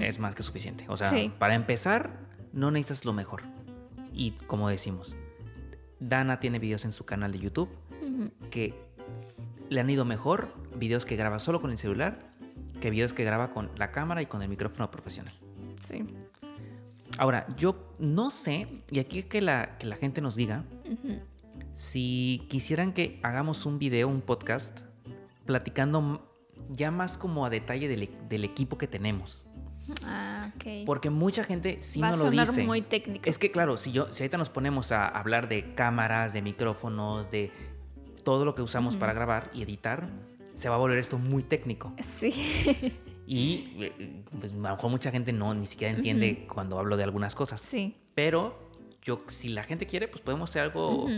[0.00, 0.84] es más que suficiente.
[0.88, 1.30] O sea, Sí.
[1.38, 2.10] para empezar,
[2.52, 3.42] no necesitas lo mejor.
[4.12, 5.14] Y como decimos,
[5.98, 7.68] Dana tiene videos en su canal de YouTube
[8.50, 8.74] que
[9.68, 12.30] le han ido mejor videos que graba solo con el celular
[12.80, 15.34] que videos que graba con la cámara y con el micrófono profesional.
[15.84, 16.06] Sí.
[17.18, 20.64] Ahora, yo no sé, y aquí que la, que la gente nos diga,
[21.74, 24.80] si quisieran que hagamos un video, un podcast,
[25.44, 26.26] platicando
[26.70, 29.46] ya más como a detalle del, del equipo que tenemos.
[30.04, 30.29] Ah,
[30.86, 32.62] Porque mucha gente sí Va a no lo sonar dice.
[32.64, 33.28] muy técnico.
[33.28, 37.30] Es que claro, si, yo, si ahorita nos ponemos a hablar de cámaras, de micrófonos,
[37.30, 37.50] de
[38.24, 40.08] todo lo que usamos para grabar y editar,
[40.54, 41.92] se va a volver esto muy técnico.
[42.02, 42.32] Sí.
[43.26, 47.04] Y eh, pues, a lo mejor mucha gente no ni siquiera entiende cuando hablo de
[47.04, 47.60] algunas cosas.
[47.60, 47.96] sí.
[48.14, 48.68] Pero
[49.02, 51.08] yo, si la gente quiere, pues podemos hacer algo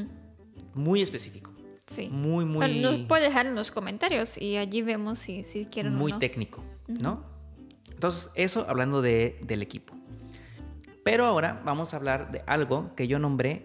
[0.75, 1.51] muy específico.
[1.87, 2.09] Sí.
[2.11, 5.95] Muy, muy, Bueno, nos puede dejar en los comentarios y allí vemos si, si quieren
[5.97, 6.19] muy o no.
[6.21, 7.25] técnico, ¿no?
[8.03, 9.95] Entonces, eso hablando de, del equipo.
[11.05, 13.63] Pero ahora vamos a hablar de algo que yo nombré,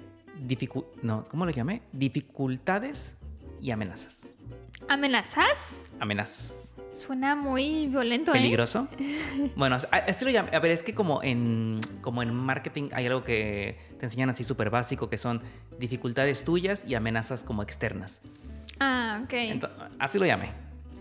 [0.47, 1.81] dificu- no, ¿cómo lo llamé?
[1.91, 3.15] Dificultades
[3.59, 4.29] y amenazas.
[4.89, 5.81] ¿Amenazas?
[5.99, 6.71] Amenazas.
[6.93, 8.35] Suena muy violento, ¿eh?
[8.35, 8.87] ¿Peligroso?
[9.55, 10.55] Bueno, a- así lo llamé.
[10.55, 14.43] A ver, es que como en, como en marketing hay algo que te enseñan así
[14.43, 15.41] súper básico, que son
[15.79, 18.21] dificultades tuyas y amenazas como externas.
[18.79, 19.33] Ah, ok.
[19.97, 20.51] Así lo llamé.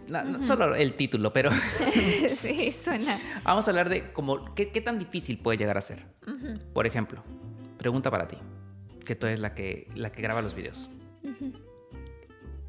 [0.08, 1.50] No, Solo el título, pero
[2.36, 3.18] sí, suena.
[3.42, 6.04] vamos a hablar de como qué, qué tan difícil puede llegar a ser.
[6.72, 7.22] Por ejemplo,
[7.78, 8.36] pregunta para ti,
[9.04, 10.88] que tú eres la que, la que graba los videos.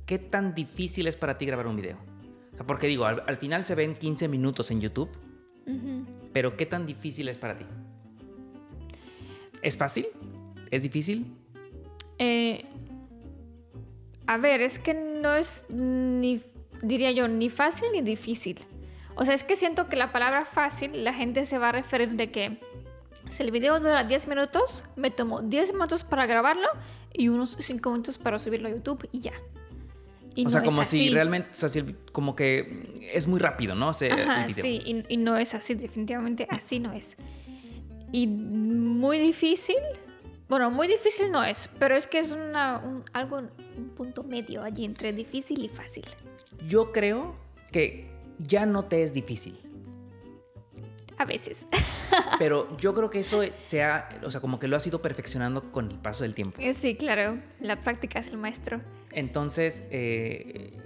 [0.05, 1.97] ¿Qué tan difícil es para ti grabar un video?
[2.53, 5.09] O sea, porque digo, al, al final se ven 15 minutos en YouTube,
[6.33, 7.65] pero ¿qué tan difícil es para ti?
[9.61, 10.07] ¿Es fácil?
[10.71, 11.35] ¿Es difícil?
[12.19, 12.65] Eh,
[14.25, 16.41] a ver, es que no es ni,
[16.81, 18.59] diría yo, ni fácil ni difícil.
[19.15, 22.09] O sea, es que siento que la palabra fácil, la gente se va a referir
[22.13, 22.59] de que
[23.29, 26.67] si el video dura 10 minutos, me tomo 10 minutos para grabarlo
[27.13, 29.33] y unos 5 minutos para subirlo a YouTube y ya.
[30.35, 33.39] Y o no sea, como si realmente, o sea, si el- como que es muy
[33.39, 33.89] rápido, ¿no?
[33.89, 34.63] O sea, el Ajá, video.
[34.63, 37.17] sí, y, y no es así, definitivamente así no es.
[38.11, 39.75] Y muy difícil,
[40.47, 44.61] bueno, muy difícil no es, pero es que es una, un, algo, un punto medio
[44.63, 46.05] allí entre difícil y fácil.
[46.65, 47.35] Yo creo
[47.71, 49.59] que ya no te es difícil.
[51.17, 51.67] A veces.
[52.39, 55.71] Pero yo creo que eso se ha, o sea, como que lo has ido perfeccionando
[55.71, 56.57] con el paso del tiempo.
[56.59, 58.79] Eh, Sí, claro, la práctica es el maestro.
[59.11, 60.77] Entonces, eh,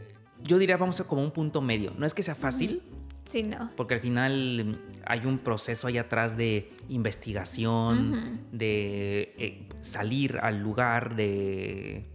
[0.41, 1.93] yo diría, vamos a como un punto medio.
[1.97, 2.81] No es que sea fácil,
[3.25, 3.71] Sí, no.
[3.75, 11.15] porque al final hay un proceso ahí atrás de investigación, de eh, salir al lugar,
[11.15, 12.05] de...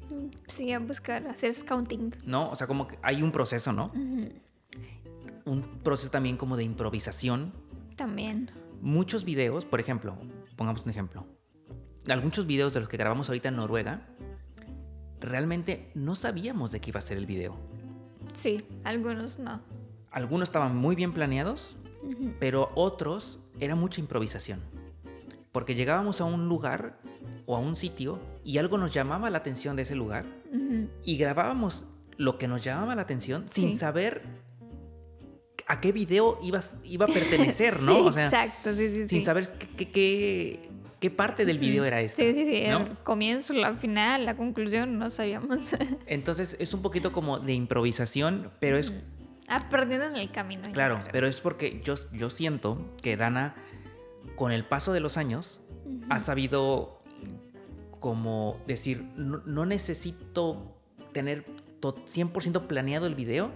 [0.47, 2.15] Sí, a buscar, hacer scouting.
[2.25, 2.51] ¿No?
[2.51, 3.87] O sea, como que hay un proceso, ¿no?
[3.87, 4.29] Ujú,
[5.45, 7.53] Un proceso también como de improvisación.
[7.97, 8.51] También.
[8.81, 10.17] Muchos videos, por ejemplo,
[10.57, 11.27] pongamos un ejemplo.
[12.09, 14.07] Algunos videos de los que grabamos ahorita en Noruega,
[15.21, 17.57] realmente no sabíamos de qué iba a ser el video.
[18.33, 19.61] Sí, algunos no.
[20.11, 21.77] Algunos estaban muy bien planeados,
[22.39, 24.61] pero otros era mucha improvisación.
[25.53, 26.99] Porque llegábamos a un lugar
[27.47, 30.25] o a un sitio y algo nos llamaba la atención de ese lugar
[31.03, 31.85] y grabábamos
[32.17, 34.23] lo que nos llamaba la atención sin saber
[35.67, 37.93] a qué video iba, iba a pertenecer, ¿no?
[37.95, 39.25] Sí, O sea, exacto, sí, sí, sin sí.
[39.25, 42.23] saber qué, qué- qué- parte del video era esta.
[42.23, 42.65] Sí, sí, sí.
[42.69, 42.79] ¿no?
[42.79, 45.73] El comienzo, la final, la conclusión, no sabíamos.
[46.07, 48.93] Entonces es un poquito como de improvisación, pero es
[49.49, 50.69] Aprendiendo en el camino.
[50.73, 53.55] Claro, pero es porque yo, yo siento que Dana,
[54.35, 55.61] con el paso de los años,
[56.11, 56.96] ha sabido
[58.07, 60.77] como decir, no, no necesito
[61.11, 61.45] tener
[61.81, 63.51] to- 100% planeado el video.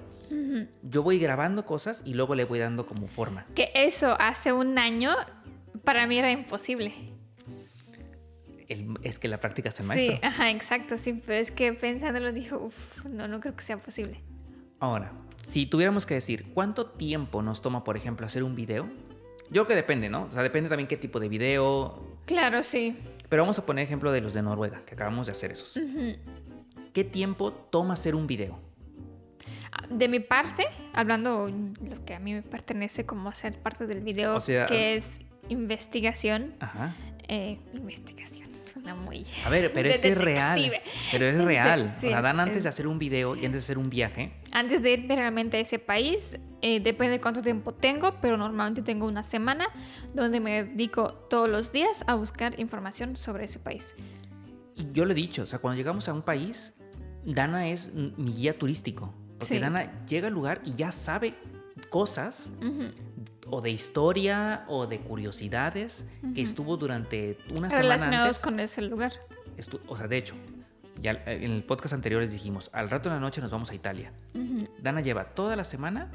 [0.83, 3.47] Yo voy grabando cosas y luego le voy dando como forma.
[3.55, 5.13] Que eso hace un año
[5.85, 6.93] para mí era imposible.
[8.67, 10.17] El- es que la práctica es el maestro.
[10.17, 13.79] Sí, ajá, exacto, sí, pero es que pensándolo dijo, uff, no, no creo que sea
[13.79, 14.21] posible.
[14.81, 15.13] Ahora,
[15.47, 18.87] si tuviéramos que decir cuánto tiempo nos toma, por ejemplo, hacer un video,
[19.45, 20.25] yo creo que depende, ¿no?
[20.25, 22.03] O sea, depende también qué tipo de video.
[22.27, 22.97] Claro, sí.
[23.31, 25.73] Pero vamos a poner ejemplo de los de Noruega, que acabamos de hacer esos.
[26.93, 28.59] ¿Qué tiempo toma hacer un video?
[29.73, 34.01] Ah, De mi parte, hablando lo que a mí me pertenece como hacer parte del
[34.01, 36.55] video, O sea, que es investigación.
[36.61, 36.93] Ajá.
[37.29, 38.50] eh, investigación,
[38.81, 39.27] suena muy...
[39.45, 40.73] A ver, pero de es que es real.
[41.13, 41.95] Pero es Este, real.
[42.01, 43.91] sí, o sea, Dan es- antes de hacer un video y antes de hacer un
[43.91, 48.37] viaje, Antes de ir realmente a ese país, eh, depende de cuánto tiempo tengo, pero
[48.37, 49.67] normalmente tengo una semana
[50.15, 53.95] donde me dedico todos los días a buscar información sobre ese país.
[54.77, 56.73] y yo lo he dicho, o sea, cuando llegamos a un país,
[57.25, 59.15] Dana es mi guía turístico.
[59.39, 59.59] Porque Sí.
[59.61, 61.35] Dana llega al lugar y ya sabe
[61.91, 62.85] cosas Ujú.
[63.51, 68.39] O de historia o de curiosidades que estuvo durante una semana Relacionados antes.
[68.43, 69.13] con ese lugar.
[69.89, 70.35] o sea, de hecho,
[71.01, 73.71] ya eh, en el podcast anterior les dijimos, al rato en la noche nos vamos
[73.71, 74.13] a Italia.
[74.35, 74.65] Ujú.
[74.83, 76.11] Dana lleva toda la semana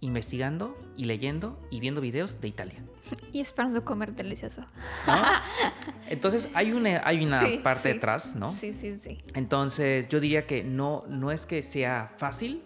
[0.00, 2.82] investigando y leyendo y viendo videos de Italia.
[3.32, 4.62] Y esperando comer delicioso.
[5.06, 5.14] ¿no?
[6.08, 7.94] Entonces hay una, hay una Sí, parte sí.
[7.94, 8.52] detrás, ¿no?
[8.52, 9.18] Sí, sí, sí.
[9.34, 12.62] Entonces yo diría que no, no es que sea fácil,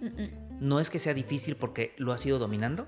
[0.00, 0.30] Mm-mm.
[0.60, 2.86] no es que sea difícil porque lo has ido dominando,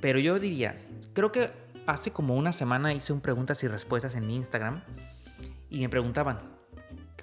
[0.00, 0.74] Pero yo diría,
[1.12, 1.50] creo que
[1.86, 4.82] hace como una semana hice un preguntas y respuestas en mi Instagram
[5.70, 6.40] y me preguntaban,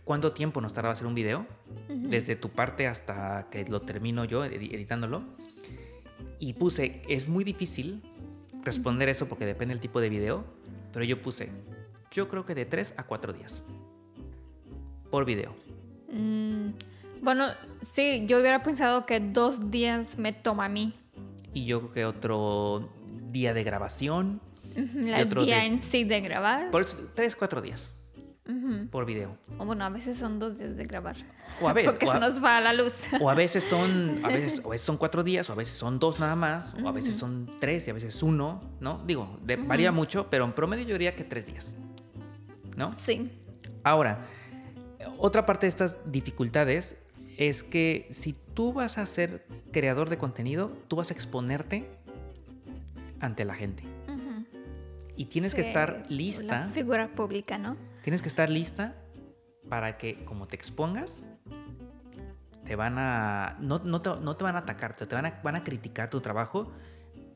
[0.04, 1.46] ¿cuánto tiempo nos tardaba hacer un video?
[1.88, 5.24] Desde tu parte hasta que lo termino yo edi- editándolo.
[6.40, 8.02] Y puse, es muy difícil
[8.64, 10.46] responder eso porque depende del tipo de video,
[10.94, 11.50] pero yo puse,
[12.12, 13.62] yo creo que de 3 a 4 días
[15.12, 15.54] por video.
[16.12, 16.70] Mm,
[17.22, 17.48] bueno,
[17.82, 20.94] sí, yo hubiera pensado que dos días me toma a mí.
[21.54, 22.90] Y yo creo que otro
[23.32, 24.42] día de grabación,
[25.26, 26.70] otro día de- en sí de grabar.
[26.72, 27.94] por 3, 4 días
[28.90, 29.38] por video.
[29.60, 31.16] O bueno, a veces son dos días de grabar.
[31.62, 33.06] O a veces, Porque o se a, nos va la luz.
[33.22, 35.76] o a veces son, a veces, o a veces son 4 días, o a veces
[35.76, 39.04] son 2 nada más, o a veces son 3 y a veces 1, ¿no?
[39.06, 41.76] Digo, de- varía mucho, pero en promedio yo diría que 3 días,
[42.76, 42.92] ¿no?
[42.96, 43.32] Sí.
[43.84, 44.26] Ahora,
[45.20, 46.96] otra parte de estas dificultades
[47.40, 51.90] es que si tú vas a ser creador de contenido, tú vas a exponerte
[53.22, 53.84] ante la gente.
[55.16, 57.78] Y tienes que estar La lista, figura pública, ¿no?
[58.02, 58.96] tienes que estar lista
[59.70, 61.26] para que como te expongas,
[62.66, 65.56] te van a, no, no te, no te van a atacar, te van a, van
[65.56, 66.72] a criticar tu trabajo,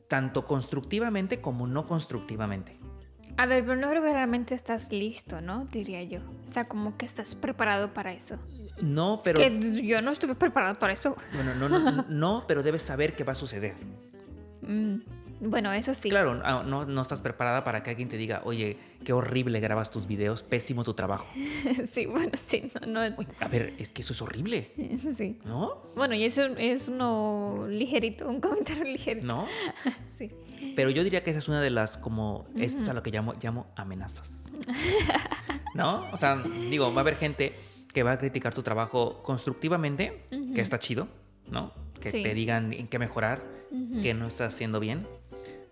[0.08, 2.78] tanto constructivamente como no constructivamente.
[3.38, 5.64] A ver, pero no creo que realmente estás listo, ¿no?
[5.64, 6.20] Diría yo.
[6.46, 8.38] O sea, como que estás preparado para eso.
[8.80, 9.40] No, pero...
[9.40, 11.16] Es que yo no estuve preparado para eso.
[11.34, 13.74] Bueno, no, no, no, pero debes saber qué va a suceder.
[14.62, 14.96] Mm,
[15.40, 16.08] Bueno, eso sí.
[16.08, 19.90] Claro, ah, no, no estás preparada para que alguien te diga, oye, qué horrible grabas
[19.90, 21.26] tus videos, pésimo tu trabajo.
[21.90, 22.70] sí, bueno, sí.
[22.86, 24.70] No, no- Uy, a ver, es que eso es horrible,
[25.16, 25.38] sí.
[25.44, 25.82] ¿no?
[25.96, 29.26] Bueno, y eso es uno ligerito, un comentario ligerito.
[29.26, 29.46] ¿No?
[30.16, 30.30] Sí.
[30.76, 33.10] Pero yo diría que esa es una de las, como, esto es a lo que
[33.10, 34.44] llamo, llamo amenazas.
[35.74, 36.04] ¿No?
[36.12, 36.36] O sea,
[36.70, 37.52] digo, va a haber gente
[37.94, 41.08] que va a criticar tu trabajo constructivamente, que está chido,
[41.50, 41.72] ¿no?
[42.00, 42.22] Que Sí.
[42.22, 43.42] te digan en qué mejorar,
[44.02, 45.06] que no estás haciendo bien.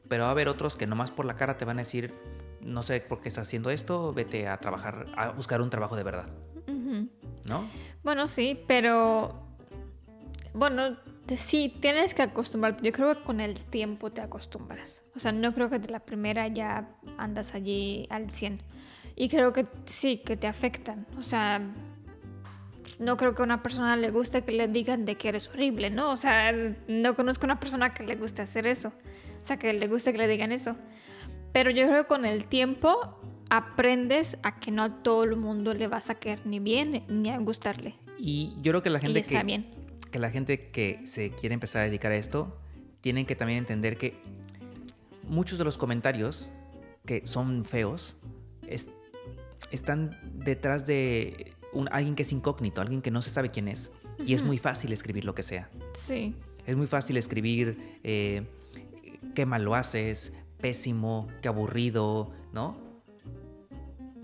[0.09, 2.15] Pero va a haber otros que nomás por la cara te van a decir,
[2.61, 6.03] no sé por qué estás haciendo esto, vete a trabajar, a buscar un trabajo de
[6.05, 6.31] verdad,
[6.69, 7.09] Ujú.
[7.49, 7.65] ¿no?
[8.05, 9.47] Bueno, sí, pero
[10.55, 10.97] bueno,
[11.37, 12.85] sí, tienes que acostumbrarte.
[12.85, 15.03] Yo creo que con el tiempo te acostumbras.
[15.17, 18.61] O sea, no creo que de la primera ya andas allí al 100.
[19.17, 21.07] Y creo que sí, que te afectan.
[21.19, 21.61] O sea,
[23.03, 25.91] no creo que a una persona le guste que le digan de que eres horrible,
[25.91, 26.11] ¿no?
[26.13, 26.53] O sea,
[26.89, 28.89] no conozco una persona que le guste hacer eso.
[29.41, 30.77] O sea, que le guste que le digan eso.
[31.53, 33.19] Pero yo creo que con el tiempo
[33.51, 37.29] aprendes a que no a todo el mundo le vas a caer ni bien ni
[37.31, 37.95] a gustarle.
[38.19, 39.67] Y yo creo que la gente está que, bien.
[40.11, 42.57] que la gente que se quiere empezar a dedicar a esto,
[43.01, 44.15] tienen que también entender que
[45.25, 46.51] muchos de los comentarios
[47.05, 48.17] que son feos
[48.67, 48.89] es-
[49.73, 53.91] están detrás de un, alguien que es incógnito, alguien que no se sabe quién es.
[54.25, 55.69] Y es muy fácil escribir lo que sea.
[55.95, 56.37] Sí.
[56.67, 58.47] Es muy fácil escribir eh,
[59.35, 62.77] qué mal lo haces, pésimo, qué aburrido, ¿no?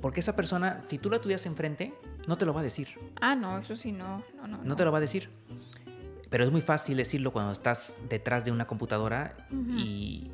[0.01, 1.93] Porque esa persona, si tú la tuvieras enfrente,
[2.29, 2.89] no te lo va a decir.
[3.21, 4.23] Ah, no, eso sí, no.
[4.37, 5.31] No, no, No te lo va a decir.
[6.31, 10.31] Pero es muy fácil decirlo cuando estás detrás de una computadora y,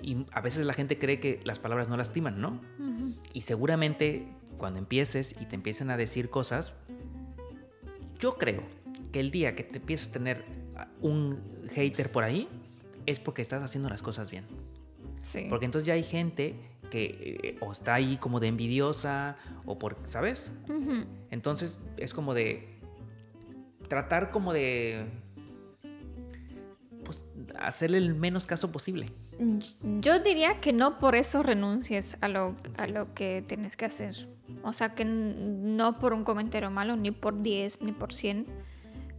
[0.00, 2.60] y a veces la gente cree que las palabras no lastiman, ¿no?
[3.32, 6.72] Y seguramente cuando empieces y te empiecen a decir cosas,
[8.18, 8.62] yo creo
[9.12, 10.44] que el día que te empieces a tener
[11.00, 11.40] un
[11.70, 12.48] hater por ahí
[13.06, 14.44] es porque estás haciendo las cosas bien.
[15.22, 15.46] Sí.
[15.48, 16.54] Porque entonces ya hay gente
[16.90, 20.50] que eh, o está ahí como de envidiosa o por, ¿sabes?
[21.30, 22.78] Entonces es como de
[23.88, 25.06] tratar como de
[27.04, 27.20] pues
[27.58, 29.06] hacerle el menos caso posible.
[30.00, 34.28] Yo diría que no por eso renuncies a lo, a lo que tienes que hacer.
[34.62, 38.46] O sea, que no por un comentario malo, ni por 10, ni por 100.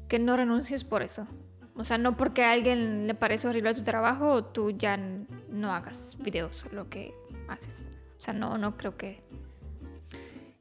[0.08, 1.28] Que no renuncies por eso.
[1.76, 6.18] O sea, no porque a alguien le parece horrible tu trabajo, tú ya no hagas
[6.20, 7.13] videos lo que
[7.48, 7.86] haces.
[8.18, 9.22] O sea, no, no creo que...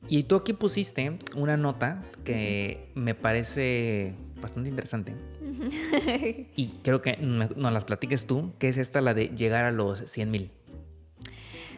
[0.08, 5.14] Y tú aquí pusiste una nota que me parece bastante interesante.
[6.56, 10.00] Y creo que nos las platiques tú, que es esta la de llegar a los
[10.10, 10.50] 100 mil.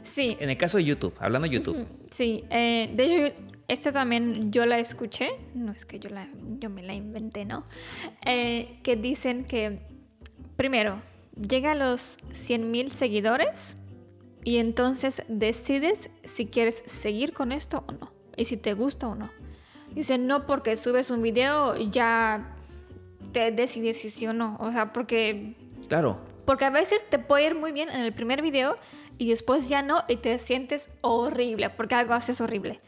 [0.09, 1.87] Sí, En el caso de YouTube, hablando de YouTube.
[2.11, 3.35] Sí, eh, de hecho,
[3.69, 7.67] esta también yo la escuché, no es que yo, la, yo me la inventé, ¿no?
[8.25, 9.81] Eh, que dicen que,
[10.57, 11.01] primero,
[11.37, 13.77] llega a los 100 mil seguidores
[14.43, 19.15] y entonces decides si quieres seguir con esto o no, y si te gusta o
[19.15, 19.31] no.
[19.95, 22.57] Dicen, no porque subes un video ya
[23.33, 25.55] te decides si sí o no, o sea, porque
[25.89, 28.77] Claro, porque a veces te puede ir muy bien en el primer video
[29.19, 32.81] y después ya no y te sientes horrible porque algo haces horrible.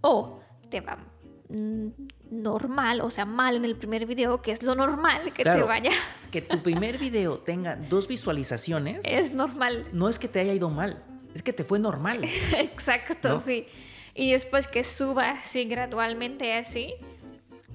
[0.00, 0.40] O
[0.70, 0.98] te va
[1.48, 1.88] mm,
[2.30, 5.90] normal, o sea, mal en el primer video, que es lo normal que te vaya.
[6.30, 9.84] que tu primer video tenga dos visualizaciones, Es normal.
[9.92, 11.02] no es que te haya ido mal,
[11.34, 12.24] es que te fue normal.
[12.56, 13.40] Exacto, ¿No?
[13.40, 13.66] sí.
[14.14, 16.94] Y después que suba así gradualmente así,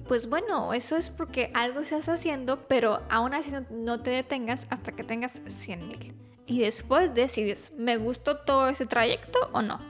[0.06, 4.66] pues bueno, eso es porque algo estás haciendo, pero aún así no, no te detengas
[4.70, 6.14] hasta que tengas 100 mil.
[6.48, 9.80] Y después decides, ¿me gustó todo ese trayecto o no?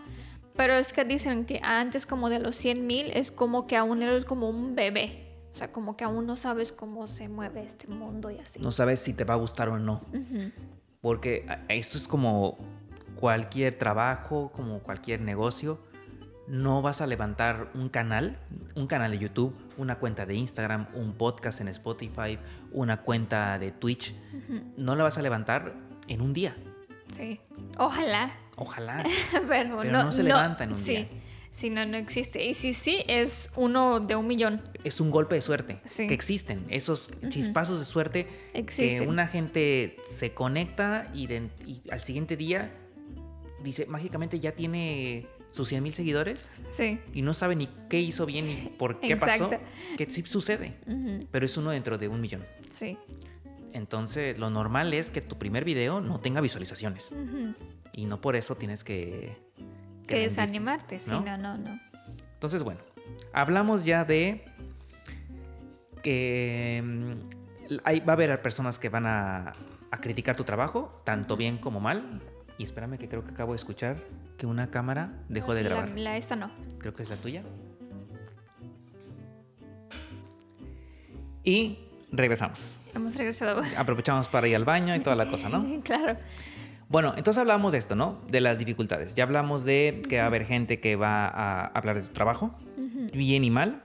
[0.56, 4.02] Pero es que dicen que antes como de los 100 mil es como que aún
[4.02, 5.24] eres como un bebé.
[5.54, 8.58] O sea, como que aún no sabes cómo se mueve este mundo y así.
[8.60, 10.00] No sabes si te va a gustar o no.
[10.12, 10.50] Ujú.
[11.00, 12.58] Porque a- esto es como
[13.16, 15.78] cualquier trabajo, como cualquier negocio.
[16.48, 18.38] No vas a levantar un canal,
[18.74, 22.38] un canal de YouTube, una cuenta de Instagram, un podcast en Spotify,
[22.72, 24.14] una cuenta de Twitch.
[24.76, 25.74] No la vas a levantar
[26.08, 26.56] en un día.
[27.12, 27.40] Sí.
[27.78, 28.32] Ojalá.
[28.56, 29.04] Ojalá.
[29.32, 30.92] Pero, Pero no, no se levanta en un sí.
[30.96, 31.08] día.
[31.50, 32.44] Sí, no, no existe.
[32.44, 34.62] Y si sí, es uno de un millón.
[34.84, 35.80] Es un golpe de suerte.
[35.86, 36.06] Sí.
[36.06, 36.66] Que existen.
[36.68, 42.70] Esos chispazos de suerte que una gente se conecta y, de- y al siguiente día
[43.64, 46.48] dice, mágicamente ya tiene sus 100 mil seguidores.
[46.70, 47.00] Sí.
[47.14, 49.66] y no sabe ni qué hizo bien ni por qué pasó, Exacto.
[49.96, 50.74] que sí sucede,
[51.32, 52.44] pero es uno dentro de un millón.
[52.70, 52.98] Sí.
[53.72, 57.14] Entonces, lo normal es que tu primer video no tenga visualizaciones
[57.92, 59.36] y no por eso tienes que...
[60.06, 61.00] Que desanimarte.
[61.00, 61.20] Sí, ¿no?
[61.20, 61.78] no, no, no.
[62.34, 62.80] Entonces, bueno,
[63.32, 64.44] hablamos ya de
[66.02, 69.52] que mm, hay, va a haber personas que van a,
[69.90, 72.22] a criticar tu trabajo, tanto bien como mal.
[72.56, 73.98] Y espérame que creo que acabo de escuchar
[74.38, 75.90] que una cámara dejó de La- grabar.
[75.98, 76.50] La, esta no.
[76.78, 77.42] Creo que es la tuya.
[81.44, 81.78] Y
[82.12, 82.76] regresamos.
[82.98, 83.62] Hemos regresado.
[83.76, 85.80] Aprovechamos para ir al baño y toda la cosa, ¿no?
[85.84, 86.18] claro.
[86.88, 88.20] Bueno, entonces hablamos de esto, ¿no?
[88.28, 89.14] De las dificultades.
[89.14, 92.54] Ya hablamos de que va a haber gente que va a hablar de su trabajo,
[93.12, 93.82] bien y mal.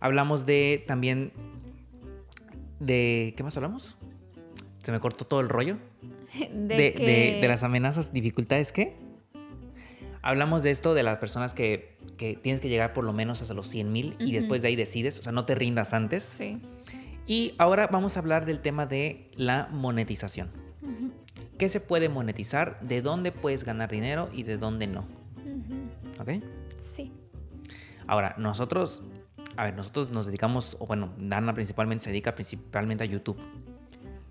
[0.00, 1.32] Hablamos de también
[2.80, 3.34] de...
[3.36, 3.96] ¿Qué más hablamos?
[4.82, 5.76] Se me cortó todo el rollo.
[6.32, 7.04] De, de, que...
[7.04, 8.96] de- de las amenazas, dificultades, ¿qué?
[10.22, 13.52] Hablamos de esto de las personas que, que tienes que llegar por lo menos hasta
[13.54, 16.22] los 100 mil y después de ahí decides, o sea, no te rindas antes.
[16.24, 16.62] Sí.
[17.26, 20.50] Y ahora vamos a hablar del tema de la monetización.
[21.58, 22.80] ¿Qué se puede monetizar?
[22.80, 25.06] ¿De dónde puedes ganar dinero y de dónde no?
[25.36, 26.20] ujú.
[26.20, 26.42] ¿Ok?
[26.94, 27.12] Sí.
[28.08, 29.02] Ahora, nosotros,
[29.56, 33.38] a ver, nosotros nos dedicamos, o bueno, Dana principalmente se dedica principalmente a YouTube.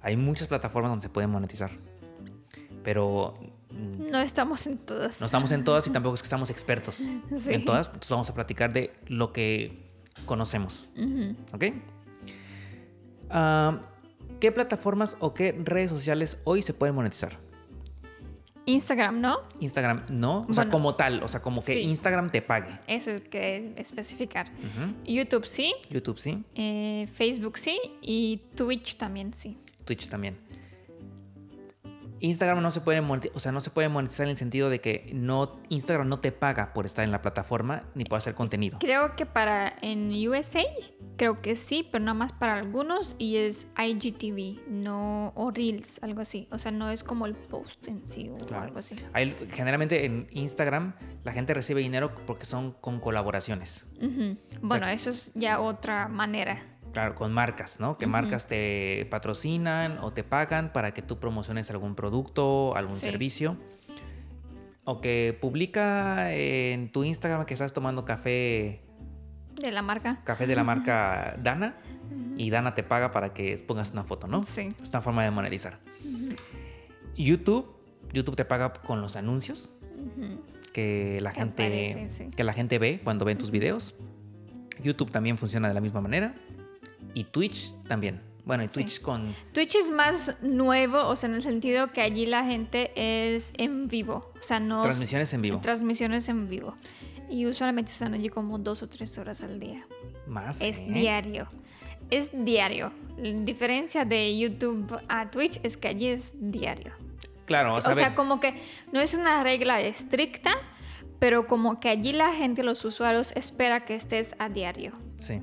[0.02, 1.72] Hay muchas plataformas donde se puede monetizar.
[2.84, 3.34] Pero
[4.00, 5.20] No estamos en todas.
[5.22, 7.22] no estamos en todas y tampoco es que estamos expertos Sí.
[7.54, 7.88] en todas.
[7.88, 9.90] Entonces vamos a platicar de lo que
[10.26, 10.90] conocemos.
[10.98, 11.36] Ujú.
[11.54, 11.66] ¿Ok?
[13.32, 13.80] Ah,
[14.40, 17.38] ¿Qué plataformas o qué redes sociales hoy se pueden monetizar?
[18.66, 19.40] Instagram, ¿no?
[19.60, 20.46] Instagram no.
[20.48, 21.24] O sea, como tal.
[21.24, 21.80] O sea, como que Sí.
[21.82, 22.80] Instagram te pague.
[22.88, 24.48] Eso que especificar.
[25.06, 25.74] YouTube sí.
[25.90, 26.44] YouTube sí.
[26.56, 27.80] eh, Facebook sí.
[28.02, 29.58] Y Twitch también sí.
[29.86, 30.38] Twitch también.
[32.22, 34.80] Instagram no se puede monetizar, o sea, no se puede monetizar en el sentido de
[34.80, 38.78] que no Instagram no te paga por estar en la plataforma ni por hacer contenido.
[38.80, 40.62] Creo que para en USA,
[41.18, 46.22] creo que sí, pero nada más para algunos y es IGTV, no o Reels, algo
[46.22, 46.48] así.
[46.52, 48.64] O sea, no es como el post en sí o Claro.
[48.64, 48.96] algo así.
[49.14, 50.94] Hay- generalmente en Instagram
[51.24, 53.86] la gente recibe dinero porque son con colaboraciones.
[54.62, 56.68] Bueno, eso es ya otra manera.
[56.94, 57.98] Claro, con marcas, ¿no?
[57.98, 63.10] Que marcas te patrocinan o te pagan para que tú promociones algún producto, algún Sí.
[63.10, 63.56] servicio.
[64.84, 68.82] O que publica en tu Instagram que estás tomando café,
[69.62, 70.20] De la marca.
[70.26, 71.76] café de la marca Dana
[72.36, 74.44] y Dana te paga para que pongas una foto, ¿no?
[74.44, 74.74] Sí.
[74.82, 75.80] Es una forma de monetizar.
[77.16, 77.68] YouTube,
[78.12, 79.72] YouTube te paga con los anuncios
[80.74, 82.30] que la Que gente sí.
[82.36, 83.96] que la gente ve cuando ven tus videos.
[84.84, 86.34] YouTube también funciona de la misma manera
[87.14, 88.22] y Twitch también.
[88.44, 92.26] Bueno, y Twitch con Twitch es más nuevo, o sea, en el sentido que allí
[92.26, 94.32] la gente es en vivo.
[94.40, 94.82] O sea, no.
[94.82, 95.60] transmisiones en vivo.
[95.62, 96.76] Transmisiones en vivo.
[97.30, 99.86] Y usualmente están allí como dos o tres horas al día.
[100.28, 100.60] Más.
[100.62, 100.86] Es ¿eh?
[100.90, 101.48] diario.
[102.10, 102.92] Es diario.
[103.18, 106.94] La diferencia de YouTube a Twitch es que allí es diario.
[107.46, 108.56] Claro, o O sea, sea, ve- como que
[108.92, 110.52] no es una regla estricta,
[111.20, 114.94] pero como que allí la gente, los usuarios, espera que estés a diario.
[115.20, 115.40] sí.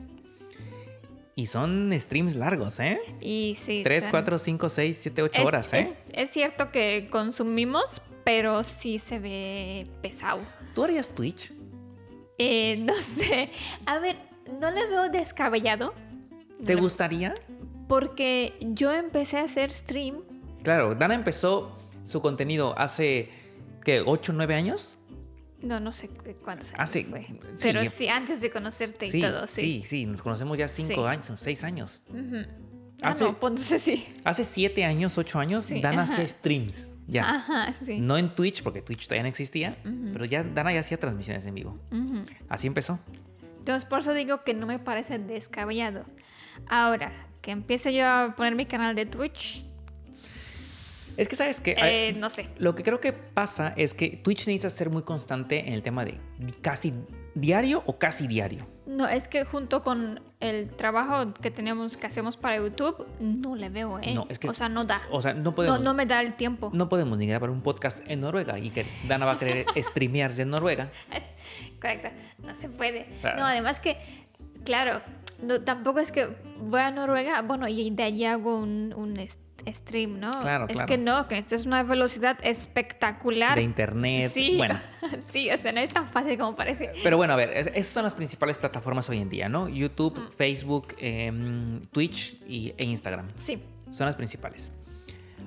[1.39, 2.99] Y son streams largos, ¿eh?
[3.21, 3.83] Y sí.
[3.85, 5.79] 3, son- 4, 5, 6, 7, 8 es, horas, ¿eh?
[5.79, 10.41] es- es cierto que consumimos, pero sí se ve pesado.
[10.75, 11.53] ¿Tú harías Twitch?
[12.39, 13.51] Eh, no sé.
[13.87, 14.17] A ver,
[14.61, 15.95] no le veo descabellado.
[16.67, 16.81] ¿Te No.
[16.81, 17.35] gustaría?
[17.87, 20.17] Porque yo empecé a hacer stream.
[20.65, 23.29] Claro, Dana empezó su contenido hace,
[23.85, 24.03] ¿qué?
[24.03, 24.98] ¿8, 9 años?
[25.63, 27.27] No, no sé cu- cuántos años Hace- fue.
[27.27, 29.83] sí, Pero sí, antes de conocerte y Sí, todo, sí, sí.
[29.87, 31.09] sí, nos conocemos ya 5 Sí.
[31.09, 32.03] años, 6 años.
[33.03, 34.07] Ah, Hace- no, pues entonces sí.
[34.25, 36.13] Hace 7 años, 8 años, Dana ajá.
[36.15, 36.91] hacía streams.
[37.07, 37.29] Ya.
[37.37, 38.01] Ajá, sí.
[38.01, 39.79] No en Twitch, porque Twitch todavía no existía,
[40.13, 41.79] pero ya Dana ya hacía transmisiones en vivo.
[42.49, 42.99] Así empezó.
[43.59, 46.05] Entonces, por eso digo que no me parece descabellado.
[46.69, 49.65] Ahora, que empiece yo a poner mi canal de Twitch,
[51.19, 51.75] Es que, ¿sabes qué?
[51.77, 52.47] eh, no sé.
[52.59, 56.05] Lo que creo que pasa es que Twitch necesita ser muy constante en el tema
[56.05, 56.19] de
[56.63, 56.95] casi
[57.35, 58.61] diario o casi diario.
[58.87, 63.69] No, es que junto con el trabajo que tenemos, que hacemos para YouTube, no le
[63.69, 64.15] veo, ¿eh?
[64.15, 65.03] No, es que- o sea, no da.
[65.11, 66.71] O sea, no podemos, no me da el tiempo.
[66.73, 70.31] no podemos ni grabar un podcast en Noruega y que Dana va a querer streamear
[70.31, 70.89] desde Noruega.
[71.81, 72.09] Correcto,
[72.47, 73.07] no se puede.
[73.21, 73.41] Claro.
[73.41, 73.97] No, además que,
[74.65, 75.01] claro,
[75.43, 76.29] no, tampoco es que
[76.61, 79.41] voy a Noruega, bueno, y de allí hago un, un est-
[79.73, 80.31] stream, ¿no?
[80.41, 80.87] Claro, es claro.
[80.87, 83.57] que no, que esto es una velocidad espectacular.
[83.57, 84.31] De internet.
[84.35, 84.79] Sí, Bueno.
[85.33, 86.93] sí, o sea, no es tan fácil como parece.
[87.03, 89.69] Pero bueno, a ver, es- esas son las principales plataformas hoy en día, ¿no?
[89.69, 93.27] YouTube, Facebook, em, Twitch y, e Instagram.
[93.35, 94.71] Sí, Son las principales.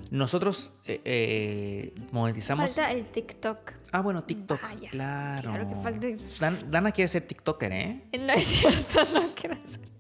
[0.09, 2.65] Nosotros eh, eh, monetizamos.
[2.65, 3.71] falta el TikTok.
[3.93, 4.61] Ah, bueno, TikTok.
[4.61, 5.51] Vaya, claro.
[5.51, 6.07] claro que falta-
[6.39, 8.01] Dan- Dana quiere ser TikToker, ¿eh?
[8.19, 9.90] No es cierto, no quiero ser.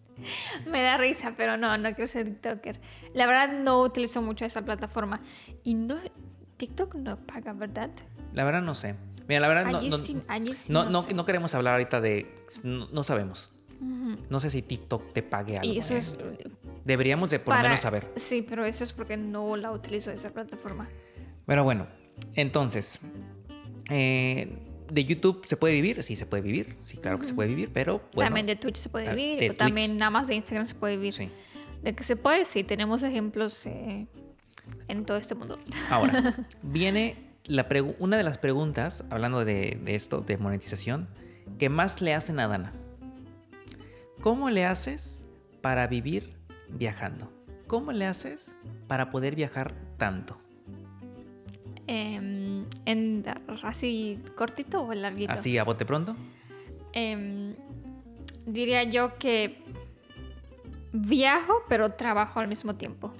[0.67, 2.79] Me da risa, pero no, no quiero ser TikToker.
[3.13, 5.21] La verdad no utilizo mucho esa plataforma.
[5.63, 5.95] Y no,
[6.57, 7.91] TikTok no paga, ¿verdad?
[8.33, 8.95] La verdad no sé.
[9.27, 11.13] Mira, la verdad no, no, sí, allí sí no, no no- sé.
[11.13, 12.43] no queremos hablar ahorita de...
[12.63, 13.51] No, sabemos.
[14.29, 15.71] No sé si TikTok te pague algo.
[15.73, 15.97] Y eso ¿eh?
[15.97, 16.17] es
[16.85, 18.11] Deberíamos de por lo menos saber.
[18.15, 20.87] Sí, pero eso es porque no la utilizo esa plataforma.
[21.45, 21.87] Pero bueno,
[22.35, 22.99] entonces...
[23.89, 24.57] eh,
[24.91, 26.03] ¿De YouTube se puede vivir?
[26.03, 26.75] Sí, se puede vivir.
[26.81, 28.27] Sí, claro que se puede vivir, pero bueno...
[28.27, 29.51] también de Twitch se puede vivir.
[29.51, 31.13] o también nada más de Instagram se puede vivir.
[31.13, 31.29] Sí.
[31.81, 34.07] De que se puede, sí, tenemos ejemplos eh,
[34.89, 35.57] en todo este mundo.
[35.89, 37.15] Ahora, viene
[37.45, 37.65] la
[37.99, 41.07] una de las preguntas, hablando de, de esto, de monetización,
[41.57, 42.73] que más le hacen a Dana.
[44.19, 45.23] ¿Cómo le haces
[45.61, 46.35] para vivir
[46.67, 47.31] viajando?
[47.67, 48.53] ¿Cómo le haces
[48.87, 50.41] para poder viajar tanto?
[51.87, 53.25] Em, en,
[53.63, 55.33] ¿Así cortito o larguito?
[55.33, 56.15] Así a bote pronto.
[56.93, 57.55] Em,
[58.45, 59.63] diría yo que
[60.93, 63.13] viajo, pero trabajo al mismo tiempo.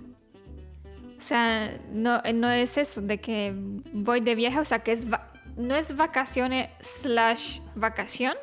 [1.17, 3.53] O sea, no, no es eso de que
[3.93, 5.07] voy de viaje, o sea, que es
[5.55, 8.33] no es vacaciones slash vacación,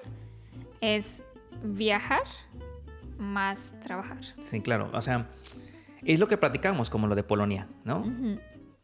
[0.81, 1.25] es
[1.63, 2.23] viajar
[3.19, 4.19] más trabajar.
[4.43, 4.91] Sí, claro.
[4.93, 5.27] O sea,
[6.05, 8.05] es lo que platicamos, como lo de Polonia, ¿no?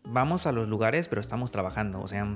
[0.05, 2.01] Vamos a los lugares, pero estamos trabajando.
[2.01, 2.27] O sea,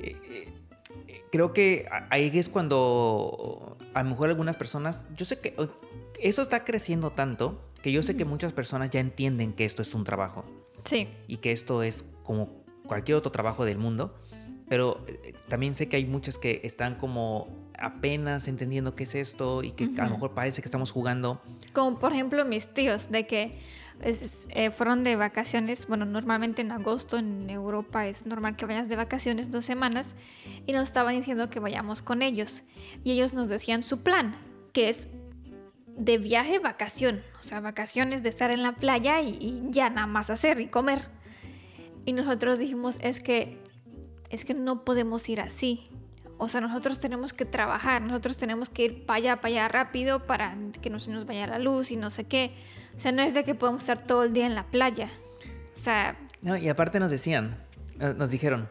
[0.00, 5.54] eh, eh, creo que ahí es cuando a lo mejor algunas personas, yo sé que
[5.58, 5.68] eh,
[6.20, 9.94] eso está creciendo tanto que yo sé que muchas personas ya entienden que esto es
[9.94, 10.44] un trabajo
[10.84, 14.14] Sí, y que esto es como cualquier otro trabajo del mundo,
[14.68, 17.48] pero eh, también sé que hay muchas que están como
[17.78, 21.40] apenas entendiendo qué es esto y que a lo mejor parece que estamos jugando.
[21.72, 23.58] Como por ejemplo mis tíos, de que
[24.00, 28.96] eh, fueron de vacaciones, bueno, normalmente en agosto en Europa es normal que vayas de
[28.96, 30.14] vacaciones dos semanas
[30.66, 32.62] y nos estaban diciendo que vayamos con ellos
[33.04, 34.36] y ellos nos decían su plan,
[34.72, 35.08] que es
[35.86, 40.06] de viaje vacación, o sea, vacaciones de estar en la playa y, y ya nada
[40.06, 41.08] más hacer y comer.
[42.04, 43.58] Y nosotros dijimos, es que
[44.30, 45.88] es que no podemos ir así.
[46.38, 50.26] O sea, nosotros tenemos que trabajar, nosotros tenemos que ir para allá, para allá rápido
[50.26, 52.54] para que no se nos vaya la luz y no sé qué.
[52.98, 55.08] O sea, no es de que podemos estar todo el día en la playa.
[55.72, 57.56] O sea, No, y aparte nos decían,
[58.00, 58.68] eh, nos dijeron,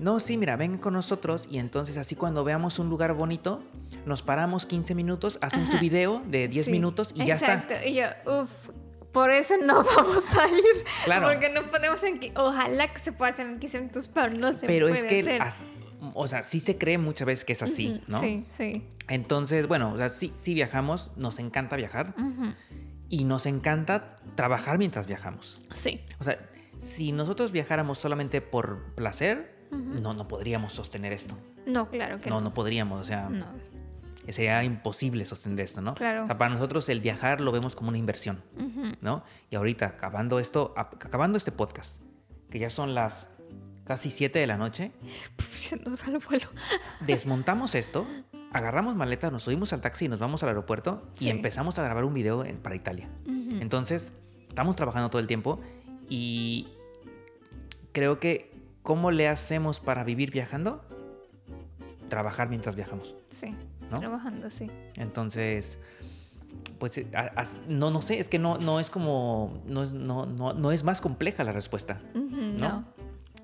[0.00, 3.62] no, sí, mira, ven con nosotros y entonces así cuando veamos un lugar bonito,
[4.04, 7.54] nos paramos 15 minutos, hacen su video de 10 sí, minutos y ya está.
[7.54, 7.74] Exacto.
[7.86, 8.04] Y yo,
[8.42, 8.50] uff,
[9.12, 10.84] por eso no vamos a ir.
[11.04, 11.28] Claro.
[11.28, 14.52] Porque no podemos en qui- Ojalá que se pueda hacer en 15 minutos, pero no
[14.52, 15.42] se Pero puede es que, hacer.
[15.42, 15.64] as-
[16.14, 18.20] o sea, sí se cree muchas veces que es así, Ujú, ¿no?
[18.20, 18.84] Sí, sí.
[19.08, 22.54] Entonces, bueno, o sea, sí, sí viajamos, nos encanta viajar Ujú,
[23.08, 25.58] y nos encanta trabajar mientras viajamos.
[25.74, 26.00] Sí.
[26.20, 26.38] O sea,
[26.78, 31.36] si nosotros viajáramos solamente por placer, no, no podríamos sostener esto.
[31.66, 32.48] No, claro que No, no.
[32.48, 33.46] no podríamos, o sea, No.
[34.28, 35.94] sería imposible sostener esto, ¿no?
[35.94, 36.22] Claro.
[36.24, 38.42] O sea, para nosotros el viajar lo vemos como una inversión.
[39.00, 39.24] ¿no?
[39.50, 42.00] Y ahorita, acabando esto, acabando este podcast,
[42.50, 43.28] que ya son las
[43.84, 44.92] casi 7 de la noche,
[45.36, 46.48] Puf, se nos va el vuelo.
[47.00, 48.06] desmontamos esto,
[48.52, 52.04] agarramos maletas, nos subimos al taxi y nos vamos al aeropuerto y empezamos a grabar
[52.04, 53.08] un video en- para Italia.
[53.26, 54.12] Entonces,
[54.48, 55.60] estamos trabajando todo el tiempo
[56.08, 56.68] y
[57.92, 58.50] creo que,
[58.82, 60.84] ¿cómo le hacemos para vivir viajando?
[62.08, 63.14] Trabajar mientras viajamos.
[63.28, 63.54] Sí.
[63.90, 63.98] ¿No?
[64.00, 64.70] Trabajando, sí.
[64.96, 65.78] Entonces,
[66.78, 70.24] pues, eh, a- no, no sé, es que no, no es como, no es, no,
[70.26, 71.98] no, no es más compleja la respuesta.
[72.14, 72.22] ¿No?
[72.68, 72.84] no.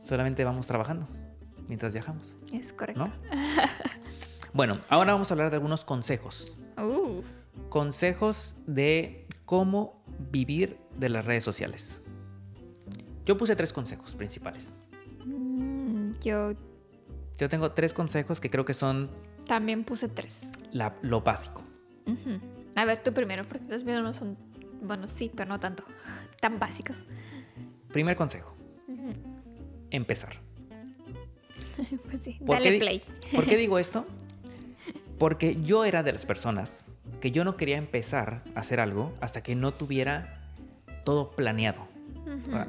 [0.05, 1.09] Solamente vamos trabajando
[1.69, 3.05] mientras viajamos, Es correcto.
[3.07, 3.13] ¿no?
[4.55, 6.53] Bueno, ahora vamos a hablar de algunos consejos.
[6.79, 7.21] Uh,
[7.69, 12.01] Consejos de cómo vivir de las redes sociales.
[13.27, 14.77] Yo puse tres consejos principales.
[15.25, 16.53] mm, yo
[17.37, 19.11] Yo tengo tres consejos que creo que son
[19.47, 20.53] también puse tres.
[20.73, 21.63] la- lo básico.
[22.77, 24.37] A ver, tú primero, porque los míos no son.
[24.83, 25.83] Bueno, sí, pero no tanto.
[26.41, 26.99] Tan básicos.
[27.93, 28.55] Primer consejo,
[29.91, 30.37] empezar.
[32.09, 33.03] Pues sí, ¿Por qué dale play.
[33.35, 34.07] ¿Por qué digo esto?
[35.19, 36.87] Porque yo era de las personas
[37.21, 40.41] que yo no quería empezar a hacer algo hasta que no tuviera
[41.05, 41.87] todo planeado.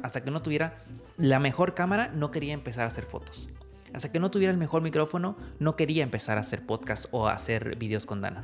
[0.03, 0.77] Hasta que no tuviera
[1.17, 3.49] la mejor cámara, no quería empezar a hacer fotos.
[3.93, 7.31] Hasta que no tuviera el mejor micrófono, no quería empezar a hacer podcast o a
[7.31, 8.43] hacer videos con Dana.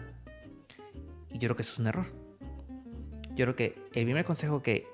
[1.30, 2.08] Y yo creo que eso es un error.
[3.36, 4.88] Yo creo que el primer consejo que,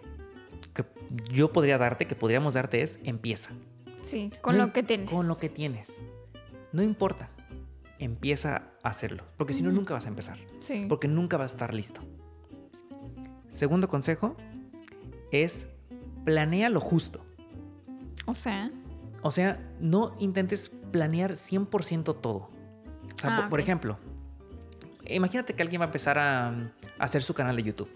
[0.73, 0.83] que
[1.31, 3.51] yo podría darte, que podríamos darte es empieza.
[4.03, 5.09] Sí, con No lo que tienes.
[5.09, 6.01] Con lo que tienes.
[6.71, 7.29] No importa.
[7.99, 9.23] Empieza a hacerlo.
[9.37, 10.37] Porque si no, nunca vas a empezar.
[10.59, 10.85] Sí.
[10.87, 12.01] Porque nunca vas a estar listo.
[13.49, 14.35] Segundo consejo
[15.31, 15.67] es
[16.25, 17.25] planea lo justo.
[18.25, 18.71] O sea.
[19.21, 22.37] O sea, no intentes planear 100% todo.
[22.37, 23.97] O sea, Ah, por, ejemplo,
[25.05, 26.63] imagínate que alguien va a empezar a, a
[26.99, 27.89] hacer su canal de YouTube.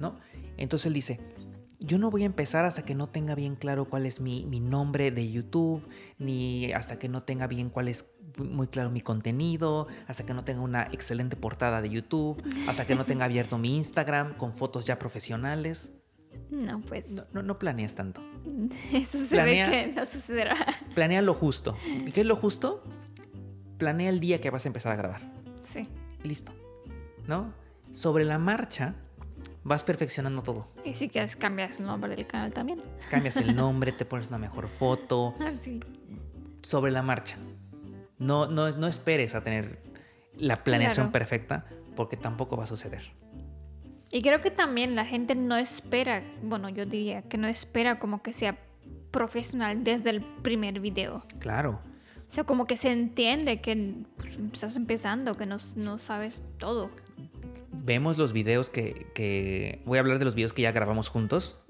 [0.00, 0.18] ¿no?
[0.56, 1.20] Entonces él dice,
[1.80, 4.60] yo no voy a empezar hasta que no tenga bien claro cuál es mi, mi
[4.60, 5.82] nombre de YouTube,
[6.18, 8.04] ni hasta que no tenga bien cuál es
[8.38, 12.94] muy claro mi contenido, hasta que no tenga una excelente portada de YouTube, hasta que
[12.94, 15.92] no tenga abierto mi Instagram con fotos ya profesionales.
[16.50, 17.10] No, pues.
[17.10, 18.22] No, no, no planees tanto.
[18.92, 20.56] Eso se Planea- ve que no sucederá.
[20.94, 21.76] Planea lo justo.
[22.06, 22.82] ¿Y qué es lo justo?
[23.78, 25.20] Planea el día que vas a empezar a grabar.
[25.62, 25.88] Sí.
[26.22, 26.52] Listo.
[27.26, 27.52] ¿No?
[27.90, 28.94] Sobre la marcha
[29.64, 30.68] vas perfeccionando todo.
[30.84, 32.82] Y si quieres cambias el nombre del canal también.
[33.10, 35.34] Cambias el nombre, te pones una mejor foto.
[35.40, 35.80] Ah, sí.
[36.62, 37.36] Sobre la marcha.
[38.22, 39.78] No, no, no esperes a tener
[40.36, 41.12] la planeación Claro.
[41.12, 41.66] perfecta
[41.96, 43.02] porque tampoco va a suceder.
[44.10, 48.22] Y creo que también la gente no espera, bueno, yo diría que no espera como
[48.22, 48.58] que sea
[49.10, 51.24] profesional desde el primer video.
[51.38, 51.80] Claro.
[52.28, 56.90] O sea, como que se entiende que pues, estás empezando, que no, no sabes todo.
[57.72, 59.82] Vemos los videos que, que...
[59.84, 61.60] Voy a hablar de los videos que ya grabamos juntos.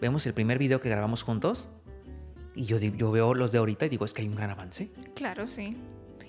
[0.00, 1.68] Vemos el primer video que grabamos juntos.
[2.54, 4.90] Y yo, yo veo los de ahorita y digo, es que hay un gran avance.
[5.14, 5.76] Claro, sí.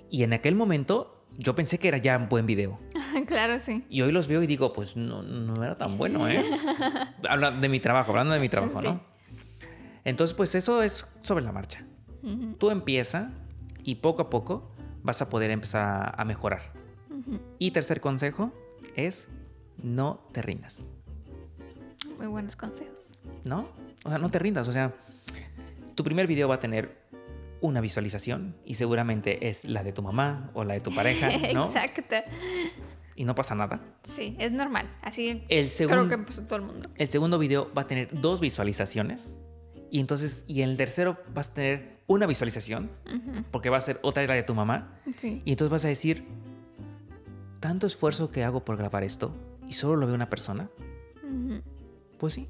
[0.09, 2.79] Y en aquel momento yo pensé que era ya un buen video.
[3.27, 3.85] claro, sí.
[3.89, 6.43] Y hoy los veo y digo, pues no, no era tan bueno, ¿eh?
[7.29, 8.85] Habla de mi trabajo, hablando de mi trabajo, Sí.
[8.85, 9.01] ¿no?
[10.03, 11.83] Entonces, pues eso es sobre la marcha.
[12.23, 13.31] Ujú, Tú empieza
[13.83, 14.71] y poco a poco
[15.03, 16.61] vas a poder empezar a, mejorar.
[17.59, 18.51] Y tercer consejo
[18.95, 19.29] es
[19.81, 20.85] no te rindas,
[22.17, 22.99] Muy buenos consejos.
[23.43, 23.67] ¿no?
[24.03, 24.67] O sea, no te rindas.
[24.67, 24.93] O sea,
[26.05, 27.03] primer video va a tener
[27.61, 31.65] una visualización y seguramente es la de tu mamá o la de tu pareja, ¿no?
[31.65, 32.15] Exacto.
[33.17, 33.81] Y no pasa nada.
[34.07, 34.89] Sí, es normal.
[35.01, 36.89] Así El creo que empezó todo el mundo.
[36.95, 39.35] el segundo video va a tener dos visualizaciones
[39.91, 42.91] y entonces, y en el tercero vas a tener una visualización
[43.51, 45.41] porque va a ser otra de la de tu mamá Sí.
[45.45, 46.25] y entonces vas a decir,
[47.61, 49.33] tanto esfuerzo que hago por grabar esto
[49.67, 50.69] y solo lo ve una persona,
[52.19, 52.47] pues sí,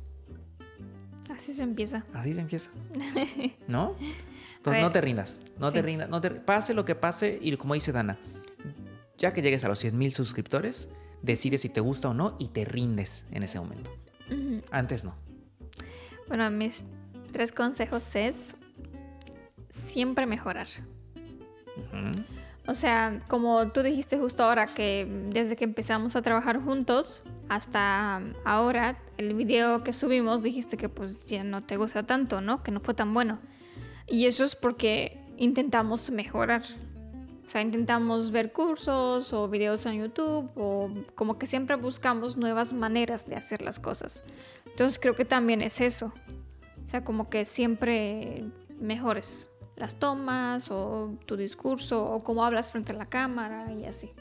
[1.36, 2.06] Así se empieza.
[2.14, 2.70] así se empieza.
[3.68, 3.96] ¿No?
[4.58, 7.76] Entonces no te rindas, no te rindas, no te, pase lo que pase y como
[7.76, 8.18] dice Dana,
[9.18, 10.90] ya que llegues a los 100 mil suscriptores,
[11.22, 13.92] decides si te gusta o no y te rindes en ese momento.
[14.72, 15.16] Antes no.
[16.28, 16.86] Bueno, mis
[17.32, 18.56] tres consejos es
[19.70, 20.68] siempre mejorar.
[22.68, 28.22] O sea, como tú dijiste justo ahora que desde que empezamos a trabajar juntos hasta
[28.44, 32.64] ahora, el video que subimos dijiste que pues ya no te gusta tanto, ¿no?
[32.64, 33.38] Que no fue tan bueno.
[34.08, 36.64] Y eso es porque intentamos mejorar.
[37.46, 42.74] O sea, intentamos ver cursos o videos en YouTube o como que siempre buscamos nuevas
[42.74, 44.24] maneras de hacer las cosas.
[44.66, 46.12] Entonces creo que también es eso.
[46.84, 48.46] O sea, como que siempre
[48.80, 54.12] mejores las tomas o tu discurso o cómo hablas frente a la cámara y así.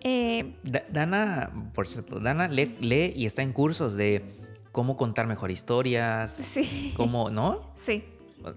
[0.00, 4.22] Eh, Da- Dana, por cierto, Dana lee, lee y está en cursos de
[4.72, 7.72] cómo contar mejor historias, sí, cómo, ¿no?
[7.76, 8.04] sí,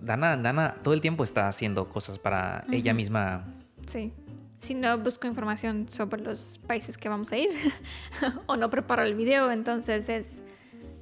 [0.02, 3.46] Dana, Dana todo el tiempo está haciendo cosas para ella misma.
[3.86, 4.12] sí.
[4.60, 7.52] Si no busco información sobre los países que vamos a ir
[8.48, 10.42] o no preparo el video, entonces es,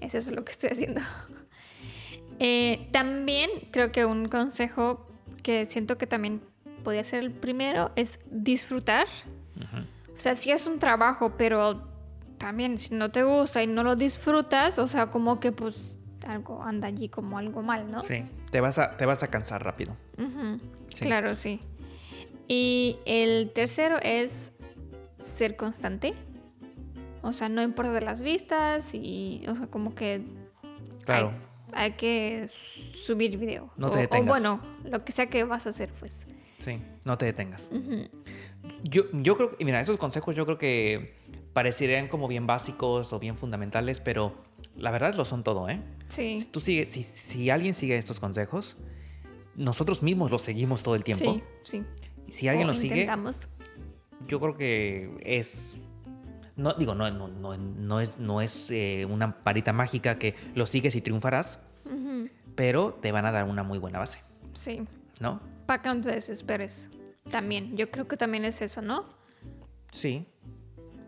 [0.02, 1.00] es eso lo que estoy haciendo.
[2.40, 5.08] Eh, también creo que un consejo
[5.44, 6.42] que siento que también
[6.84, 9.08] podría ser el primero es disfrutar.
[10.14, 11.88] O sea, sí es un trabajo, pero
[12.38, 16.64] también si no te gusta y no lo disfrutas, o sea, como que pues algo
[16.64, 18.02] anda allí como algo mal, ¿no?
[18.04, 19.96] Sí, te vas a, te vas a cansar rápido.
[20.90, 21.04] Sí.
[21.06, 21.62] Claro, sí.
[22.48, 24.52] Y el tercero es
[25.20, 26.14] ser constante.
[27.22, 30.24] O sea, no importa de las vistas y, o sea, como que
[31.06, 31.30] Claro.
[31.30, 31.36] hay,
[31.76, 32.50] hay que
[32.96, 33.72] subir video.
[33.78, 34.28] No o, te o detengas.
[34.28, 36.26] bueno, lo que sea que vas a hacer, pues.
[36.64, 37.70] Sí, no te detengas.
[37.72, 38.08] Ujú.
[38.84, 41.16] Yo, yo creo que, mira, esos consejos yo creo que
[41.54, 44.34] parecerían como bien básicos o bien fundamentales, pero
[44.76, 45.80] la verdad lo son todo, ¿eh?
[46.08, 46.48] Si, Sí.
[46.52, 48.78] tú sigue, si, si alguien sigue estos consejos,
[49.56, 51.34] nosotros mismos los seguimos todo el tiempo.
[51.36, 51.84] Sí, sí.
[52.30, 53.48] Si alguien O los sigue, intentamos.
[54.28, 55.78] yo creo que es...
[56.58, 60.66] No, digo, no, no, no, no es, no es eh, una varita mágica que lo
[60.66, 61.60] sigues y triunfarás,
[62.56, 64.20] Pero te van a dar una muy buena base,
[64.54, 64.82] Sí.
[65.20, 65.42] ¿no?
[65.66, 66.90] Para que no te desesperes.
[67.30, 69.04] También, yo creo que también es eso, ¿no?
[69.92, 70.26] Sí.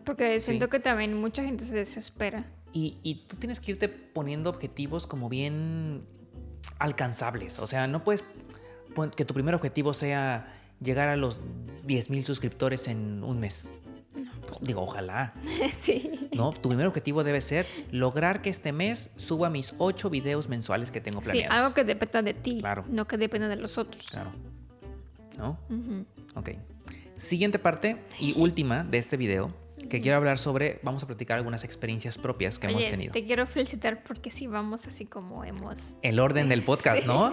[0.04, 0.46] Porque Sí.
[0.46, 2.44] siento que también mucha gente se desespera.
[2.72, 6.04] Y, y tú tienes que irte poniendo objetivos como bien
[6.78, 7.58] alcanzables.
[7.58, 8.24] O sea, no puedes
[9.16, 11.44] que tu primer objetivo sea llegar a los
[11.86, 13.68] 10.000 suscriptores en un mes.
[14.60, 15.32] Digo, ojalá.
[15.80, 16.28] sí.
[16.34, 20.90] No, tu primer objetivo debe ser lograr que este mes suba mis 8 videos mensuales
[20.90, 21.56] que tengo Sí, planeados.
[21.62, 22.84] algo que dependa de ti, Claro.
[22.88, 24.06] no que dependa de los otros.
[24.08, 24.32] Claro.
[25.36, 25.58] ¿No?
[25.70, 26.04] Ujú.
[26.34, 26.50] Ok.
[27.16, 29.52] Siguiente parte y última de este video
[29.88, 33.12] que quiero hablar sobre, vamos a platicar algunas experiencias propias que hemos tenido.
[33.12, 35.94] te quiero felicitar porque sí vamos así como hemos.
[36.02, 37.06] El orden del podcast, Sí.
[37.06, 37.32] ¿no?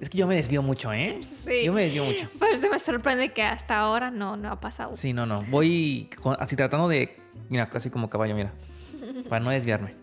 [0.00, 1.20] Es que yo me desvío mucho, ¿eh?
[1.22, 1.64] Sí.
[1.64, 2.28] Yo me desvío mucho.
[2.38, 4.96] Por eso me sorprende que hasta ahora no, no ha pasado.
[4.96, 5.42] Sí, no, no.
[5.50, 7.16] Voy con- así tratando de,
[7.50, 8.52] mira, casi como caballo, mira,
[9.28, 9.94] para no desviarme.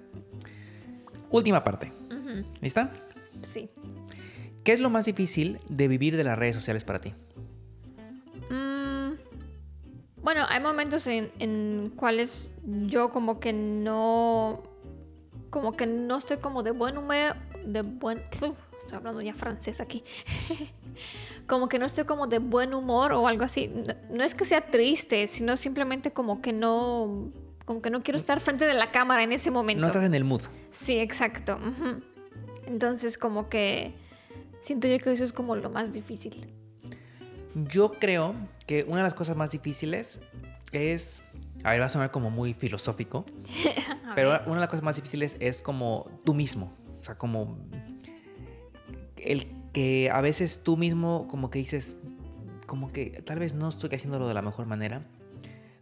[1.32, 1.92] Última parte.
[2.12, 2.46] Ujú.
[2.62, 2.92] ¿Lista?
[3.42, 3.68] Sí.
[4.64, 7.14] ¿Qué es lo más difícil de vivir de las redes sociales para ti?
[8.50, 9.14] Mm,
[10.22, 12.52] bueno, hay momentos en, en cuales
[12.86, 14.62] yo como que no,
[15.50, 17.36] como que no estoy como de buen humor,
[17.66, 18.22] de buen,
[18.80, 20.04] estoy hablando ya francés aquí,
[21.48, 23.68] como que no estoy como de buen humor o algo así.
[23.68, 27.32] No, no es que sea triste, sino simplemente como que no,
[27.66, 29.82] como que no quiero estar frente de la cámara en ese momento.
[29.82, 30.44] No estás en el mood.
[30.72, 31.60] Sí, exacto.
[32.66, 33.94] Entonces como que
[34.62, 36.54] siento yo que eso es como lo más difícil.
[37.56, 38.36] Yo creo
[38.68, 40.20] que una de las cosas más difíciles
[40.72, 41.22] es,
[41.64, 43.26] a ver, va a sonar como muy filosófico,
[44.16, 47.58] pero una de las cosas más difíciles es como tú mismo, o sea, como
[49.24, 52.00] el que a veces tú mismo como que dices,
[52.66, 55.06] como que tal vez no estoy haciéndolo de la mejor manera.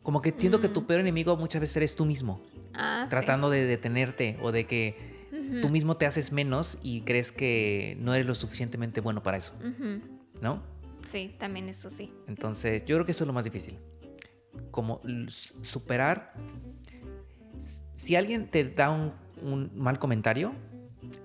[0.04, 2.42] Como que siento que tu peor enemigo muchas veces eres tú mismo,
[2.74, 3.10] Ah, sí.
[3.10, 5.16] tratando de detenerte o de que
[5.62, 9.54] tú mismo te haces menos y crees que no eres lo suficientemente bueno para eso.
[10.42, 10.62] ¿no?
[11.06, 12.14] Sí, también eso sí.
[12.28, 13.78] Entonces, yo creo que eso es lo más difícil.
[14.72, 15.02] Como
[15.62, 16.34] superar.
[17.94, 20.54] Si alguien te da un, un mal comentario,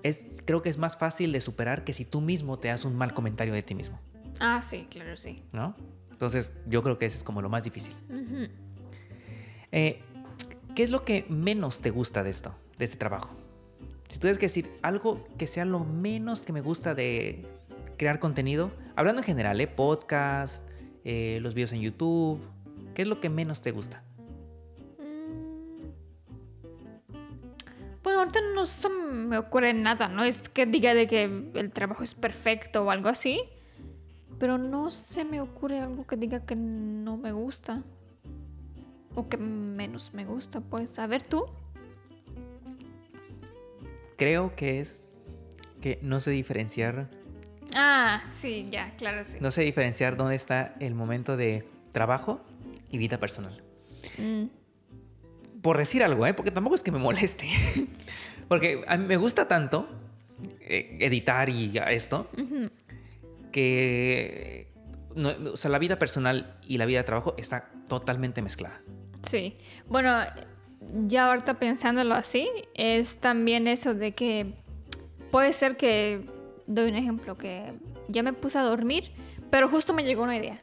[0.03, 2.95] es, creo que es más fácil de superar que si tú mismo te das un
[2.95, 3.99] mal comentario de ti mismo,
[4.39, 5.43] Ah, sí, claro, sí.
[5.53, 5.75] ¿no?
[6.09, 7.93] Entonces, yo creo que eso es como lo más difícil.
[9.71, 9.99] Eh,
[10.75, 13.29] ¿Qué es lo que menos te gusta de esto, de este trabajo?
[14.09, 17.45] Si tuvieras que decir algo que sea lo menos que me gusta de
[17.97, 19.67] crear contenido, hablando en general, ¿eh?
[19.67, 20.67] Podcast,
[21.03, 22.39] eh, los videos en YouTube,
[22.93, 24.03] ¿qué es lo que menos te gusta?
[28.21, 30.23] Ahorita no se me ocurre nada, ¿no?
[30.23, 33.41] Es que diga de que el trabajo es perfecto o algo así.
[34.39, 37.83] Pero no se me ocurre algo que diga que no me gusta.
[39.13, 40.97] O que menos me gusta, pues.
[40.97, 41.45] A ver tú.
[44.17, 45.03] Creo que es
[45.81, 47.09] que no sé diferenciar,
[47.73, 49.37] Ah, sí, ya, claro, sí.
[49.39, 52.41] no sé diferenciar dónde está el momento de trabajo
[52.89, 53.63] y vida personal.
[54.17, 54.43] Mm,
[55.61, 56.33] por decir algo, ¿eh?
[56.33, 57.47] Porque tampoco es que me moleste.
[58.47, 59.87] Porque a mí me gusta tanto
[60.61, 62.27] eh, editar y esto
[63.51, 64.67] que
[65.15, 68.81] no- o sea, la vida personal y la vida de trabajo está totalmente mezclada.
[69.23, 69.55] Sí.
[69.87, 70.17] Bueno,
[71.07, 74.53] ya ahorita pensándolo así, es también eso de que
[75.31, 76.25] puede ser que,
[76.67, 77.73] doy un ejemplo, que
[78.07, 79.11] ya me puse a dormir,
[79.49, 80.61] pero justo me llegó una idea.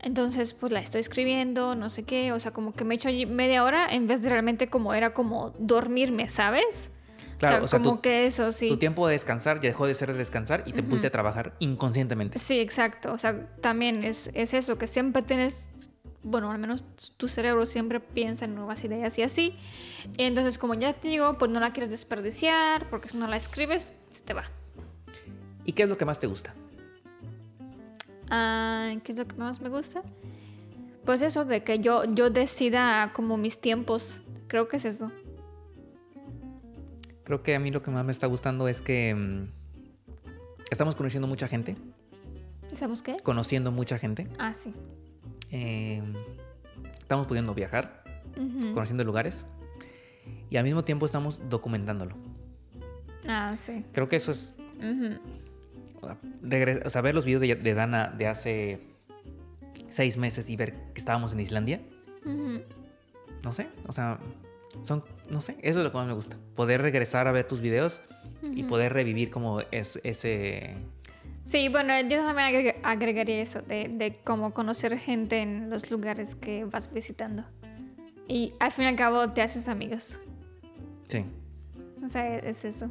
[0.00, 3.26] Entonces, pues la estoy escribiendo, no sé qué, o sea, como que me echo allí
[3.26, 6.90] media hora en vez de realmente como era como dormirme, ¿sabes?
[7.38, 8.68] Claro, o sea, como tú- que eso, sí.
[8.68, 11.54] Tu tiempo de descansar ya dejó de ser de descansar y te pusiste a trabajar
[11.60, 12.38] inconscientemente.
[12.38, 13.12] Sí, exacto.
[13.12, 15.68] O sea, también es, es eso, que siempre tienes,
[16.24, 16.84] bueno, al menos
[17.16, 19.54] tu cerebro siempre piensa en nuevas ideas y así.
[20.16, 23.36] Y entonces, como ya te digo, pues no la quieres desperdiciar, porque si no la
[23.36, 24.44] escribes, se te va.
[25.64, 26.54] ¿Y qué es lo que más te gusta?
[28.30, 30.02] Ah, ¿Qué es lo que más me gusta?
[31.04, 34.20] Pues eso, de que yo, yo decida como mis tiempos.
[34.46, 35.10] Creo que es eso.
[37.24, 39.48] Creo que a mí lo que más me está gustando es que mm,
[40.70, 41.76] estamos conociendo mucha gente,
[42.74, 43.16] ¿Sabes qué?
[43.22, 44.28] conociendo mucha gente.
[44.38, 44.72] Ah, sí.
[45.50, 46.02] eh,
[46.98, 48.02] estamos pudiendo viajar,
[48.74, 49.44] conociendo lugares
[50.50, 52.16] y al mismo tiempo estamos documentándolo.
[53.26, 53.84] Ah, sí.
[53.92, 54.56] Creo que eso es
[56.06, 58.80] sea, regre- o sea, ver los videos de, de Dana de hace
[59.88, 61.80] seis meses y ver que estábamos en Islandia,
[63.44, 64.18] no sé, o sea,
[64.82, 66.36] son, no sé, eso es lo que más me gusta.
[66.54, 68.02] Poder regresar a ver tus videos
[68.42, 70.76] y poder revivir como es, ese...
[71.44, 76.64] Sí, bueno, yo también agregaría eso, de, de cómo conocer gente en los lugares que
[76.66, 77.44] vas visitando.
[78.26, 80.20] Y al fin y al cabo te haces amigos.
[81.08, 81.24] Sí.
[82.04, 82.88] O sea, es eso.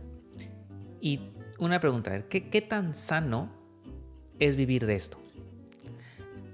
[0.99, 1.19] Y
[1.59, 3.49] una pregunta, a ver, ¿qué, qué tan sano
[4.39, 5.17] es vivir de esto?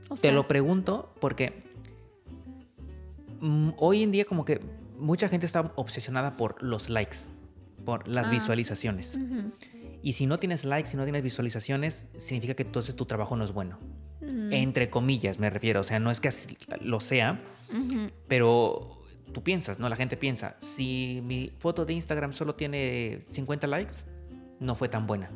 [0.10, 1.64] O Te lo pregunto porque
[3.40, 4.60] mm, hoy en día como que
[4.98, 7.18] mucha gente está obsesionada por los likes,
[7.86, 8.32] por las Ah.
[8.32, 9.18] visualizaciones.
[10.02, 13.44] Y si no tienes likes, si no tienes visualizaciones, significa que entonces tu trabajo no
[13.46, 13.80] es bueno.
[14.22, 15.80] ujú, Entre comillas, me refiero.
[15.80, 18.10] O sea, no es que así lo sea, ujú.
[18.28, 19.02] pero
[19.34, 19.88] tú piensas, ¿no?
[19.90, 23.94] La gente piensa, si mi foto de Instagram solo tiene 50 likes,
[24.64, 25.30] no fue tan buena.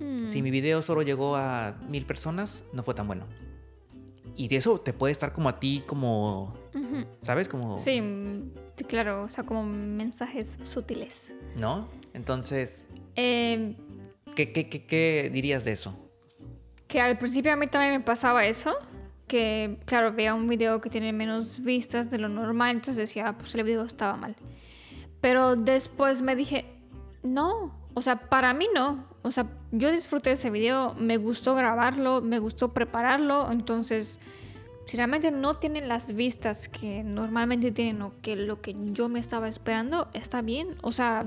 [0.00, 3.26] Mm, Si mi video solo llegó a mil personas, no fue tan bueno.
[4.36, 7.04] Y de eso te puede estar como a ti, como, ujú.
[7.22, 7.48] ¿sabes?
[7.48, 11.30] Como, Sí, mm, sí, claro, o sea, como mensajes sutiles.
[11.56, 11.88] ¿no?
[12.14, 12.84] Entonces,
[13.16, 13.76] Eh,
[14.34, 15.94] ¿qué, qué, qué, qué dirías de eso?
[16.88, 18.72] que al principio a mí también me pasaba eso,
[19.26, 23.36] que claro, veía un video que tiene menos vistas de lo normal, entonces decía, ah,
[23.38, 24.36] pues el video estaba mal.
[25.20, 26.66] Pero después me dije,
[27.24, 29.06] no, o sea, para mí no.
[29.22, 34.20] O sea, yo disfruté ese video, me gustó grabarlo, me gustó prepararlo, entonces,
[34.86, 39.20] si realmente no tienen las vistas que normalmente tienen o que lo que yo me
[39.20, 40.76] estaba esperando, está bien.
[40.82, 41.26] O sea,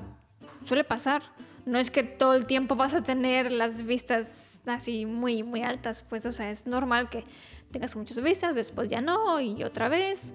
[0.63, 1.23] suele pasar.
[1.65, 6.05] No es que todo el tiempo vas a tener las vistas así muy, muy altas,
[6.07, 7.23] pues, o sea, es normal que
[7.71, 10.33] tengas muchas vistas, después ya no, y otra vez.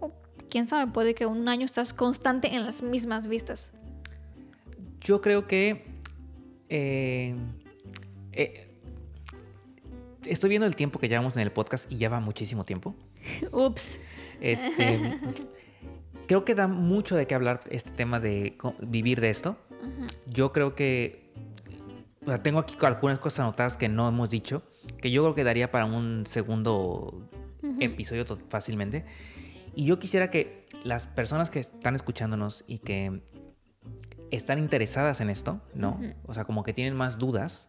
[0.00, 0.12] O
[0.48, 3.72] quién sabe, puede que un año estás constante en las mismas vistas.
[5.00, 5.84] Yo creo que
[6.68, 7.34] eh,
[8.32, 8.70] eh,
[10.24, 12.94] estoy viendo el tiempo que llevamos en el podcast y ya va muchísimo tiempo.
[13.52, 14.00] Ups.
[14.40, 15.18] Este,
[16.26, 19.56] creo que da mucho de qué hablar este tema de vivir de esto.
[20.26, 21.30] Yo creo que
[22.24, 24.62] o sea, tengo aquí algunas cosas anotadas que no hemos dicho,
[25.00, 27.28] que yo creo que daría para un segundo
[27.80, 29.06] episodio fácilmente.
[29.74, 33.22] Y yo quisiera que las personas que están escuchándonos y que
[34.30, 35.98] están interesadas en esto, ¿no?
[36.26, 37.68] O sea, como que tienen más dudas,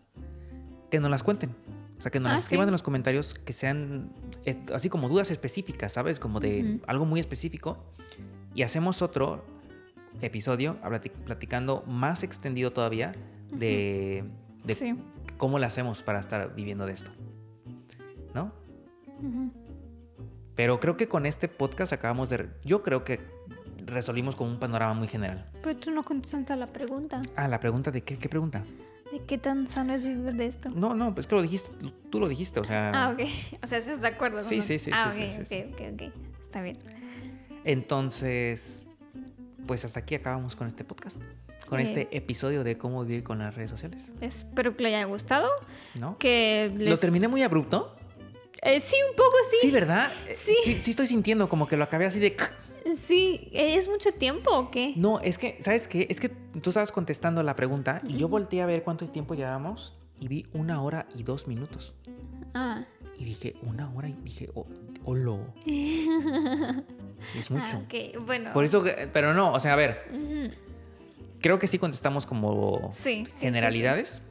[0.89, 1.55] que nos las cuenten.
[1.97, 2.70] O sea, que nos Ah, las escriban sí.
[2.70, 4.12] en los comentarios, que sean
[4.45, 6.20] eh, así como dudas específicas, ¿sabes?
[6.20, 7.78] Como de algo muy específico.
[8.55, 9.45] Y hacemos otro,
[10.22, 13.14] episodio plati- platicando más extendido todavía
[13.53, 14.26] de,
[14.66, 14.97] de Sí.
[15.38, 17.12] cómo le hacemos para estar viviendo de esto.
[18.34, 18.51] ¿No?
[20.55, 22.49] Pero creo que con este podcast acabamos de...
[22.66, 23.20] Yo creo que
[23.86, 25.45] resolvimos con un panorama muy general.
[25.63, 27.21] Pero tú no contestaste a la pregunta.
[27.36, 28.63] Ah, la pregunta de qué, qué pregunta.
[29.11, 30.69] ¿De qué tan sano es vivir de esto?
[30.69, 31.75] No, no, pues que lo dijiste,
[32.09, 32.91] tú lo dijiste, o sea...
[32.93, 33.27] Ah, ok.
[33.63, 34.38] O sea, ¿estás de acuerdo?
[34.38, 36.13] con Sí, sí, sí, Ah, sí, ok, sí, ok, ok, ok.
[36.43, 36.77] Está bien.
[37.65, 38.86] Entonces,
[39.67, 41.21] pues hasta aquí acabamos con este podcast.
[41.67, 41.86] Con Sí.
[41.86, 45.49] este episodio de cómo vivir con las redes sociales, Espero que le haya gustado.
[45.99, 46.17] ¿no?
[46.17, 46.89] Que les...
[46.89, 47.95] ¿Lo terminé muy abrupto?
[48.61, 49.57] Eh, sí, un poco sí.
[49.61, 50.11] Sí, ¿verdad?
[50.34, 50.53] Sí.
[50.63, 50.73] sí.
[50.79, 52.36] Sí estoy sintiendo como que lo acabé así de...
[53.05, 54.93] Sí, ¿es mucho tiempo o qué?
[54.95, 56.07] No, es que, ¿sabes qué?
[56.09, 59.95] Es que tú estabas contestando la pregunta y yo volteé a ver cuánto tiempo llevábamos
[60.19, 61.93] y vi una hora y dos minutos.
[62.53, 62.84] Ah,
[63.17, 64.65] Y dije, una hora y dije, oh,
[65.05, 65.53] holo.
[65.65, 67.63] es mucho.
[67.77, 68.51] ah, ok, bueno.
[68.53, 70.05] Por eso, pero no, o sea, a ver,
[71.39, 74.21] creo que sí contestamos como Sí, sí, sí, generalidades,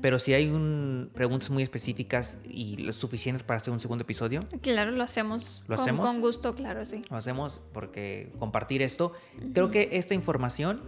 [0.00, 4.46] pero si hay un, preguntas muy específicas y lo suficientes para hacer un segundo episodio.
[4.60, 5.62] Claro, lo hacemos.
[5.66, 6.06] ¿Lo con, hacemos?
[6.06, 7.04] Con gusto, claro, sí.
[7.10, 9.12] lo hacemos porque compartir esto,
[9.54, 10.82] creo que esta información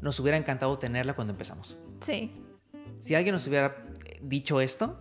[0.00, 1.76] nos hubiera encantado tenerla cuando empezamos.
[2.00, 2.32] Sí.
[3.00, 3.84] Si alguien nos hubiera
[4.20, 5.00] dicho esto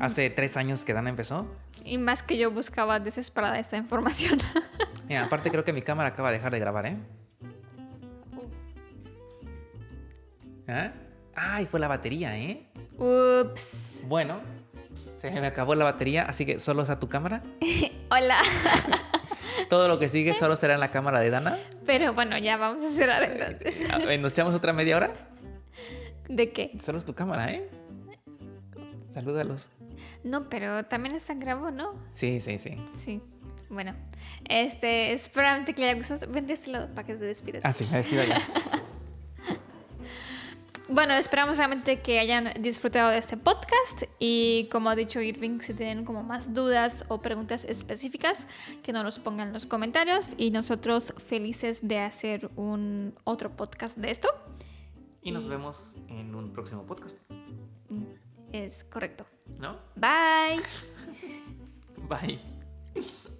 [0.00, 1.46] hace tres años que Dana empezó,
[1.84, 4.40] Y más que yo buscaba desesperada esta información.
[5.08, 6.96] mira, aparte creo que mi cámara acaba de dejar de grabar, ¿eh?
[10.68, 10.92] ¿Ah?
[11.36, 12.66] Ay, fue la batería, ¿eh?
[12.96, 14.00] Ups.
[14.06, 14.40] Bueno,
[15.16, 17.42] se me acabó la batería, así que solo usa tu cámara.
[18.10, 18.38] Hola.
[19.68, 21.58] Todo lo que sigue solo será en la cámara de Dana.
[21.84, 23.82] Pero bueno, ya vamos a cerrar entonces.
[24.08, 25.12] Eh, ¿Nos echamos otra media hora?
[26.28, 26.72] ¿De qué?
[26.80, 27.68] Solo es tu cámara, ¿eh?
[29.12, 29.70] Salúdalos.
[30.24, 31.94] No, pero también está grabado, ¿no?
[32.12, 32.76] Sí, sí, sí.
[32.92, 33.22] Sí.
[33.68, 33.94] Bueno,
[34.48, 36.30] este, esperamente que le haya gustado.
[36.30, 37.62] Ven de este lado para que te despidas.
[37.64, 38.40] Ah, sí, me despido ya.
[40.88, 45.74] Bueno, esperamos realmente que hayan disfrutado de este podcast y como ha dicho Irving, si
[45.74, 48.46] tienen como más dudas o preguntas específicas,
[48.84, 53.98] que nos los pongan en los comentarios y nosotros felices de hacer un otro podcast
[53.98, 54.28] de esto.
[55.22, 57.20] Y nos vemos en un próximo podcast,
[58.52, 59.26] Es correcto.
[59.58, 59.78] ¿no?
[59.96, 60.62] Bye.
[62.08, 63.32] Bye.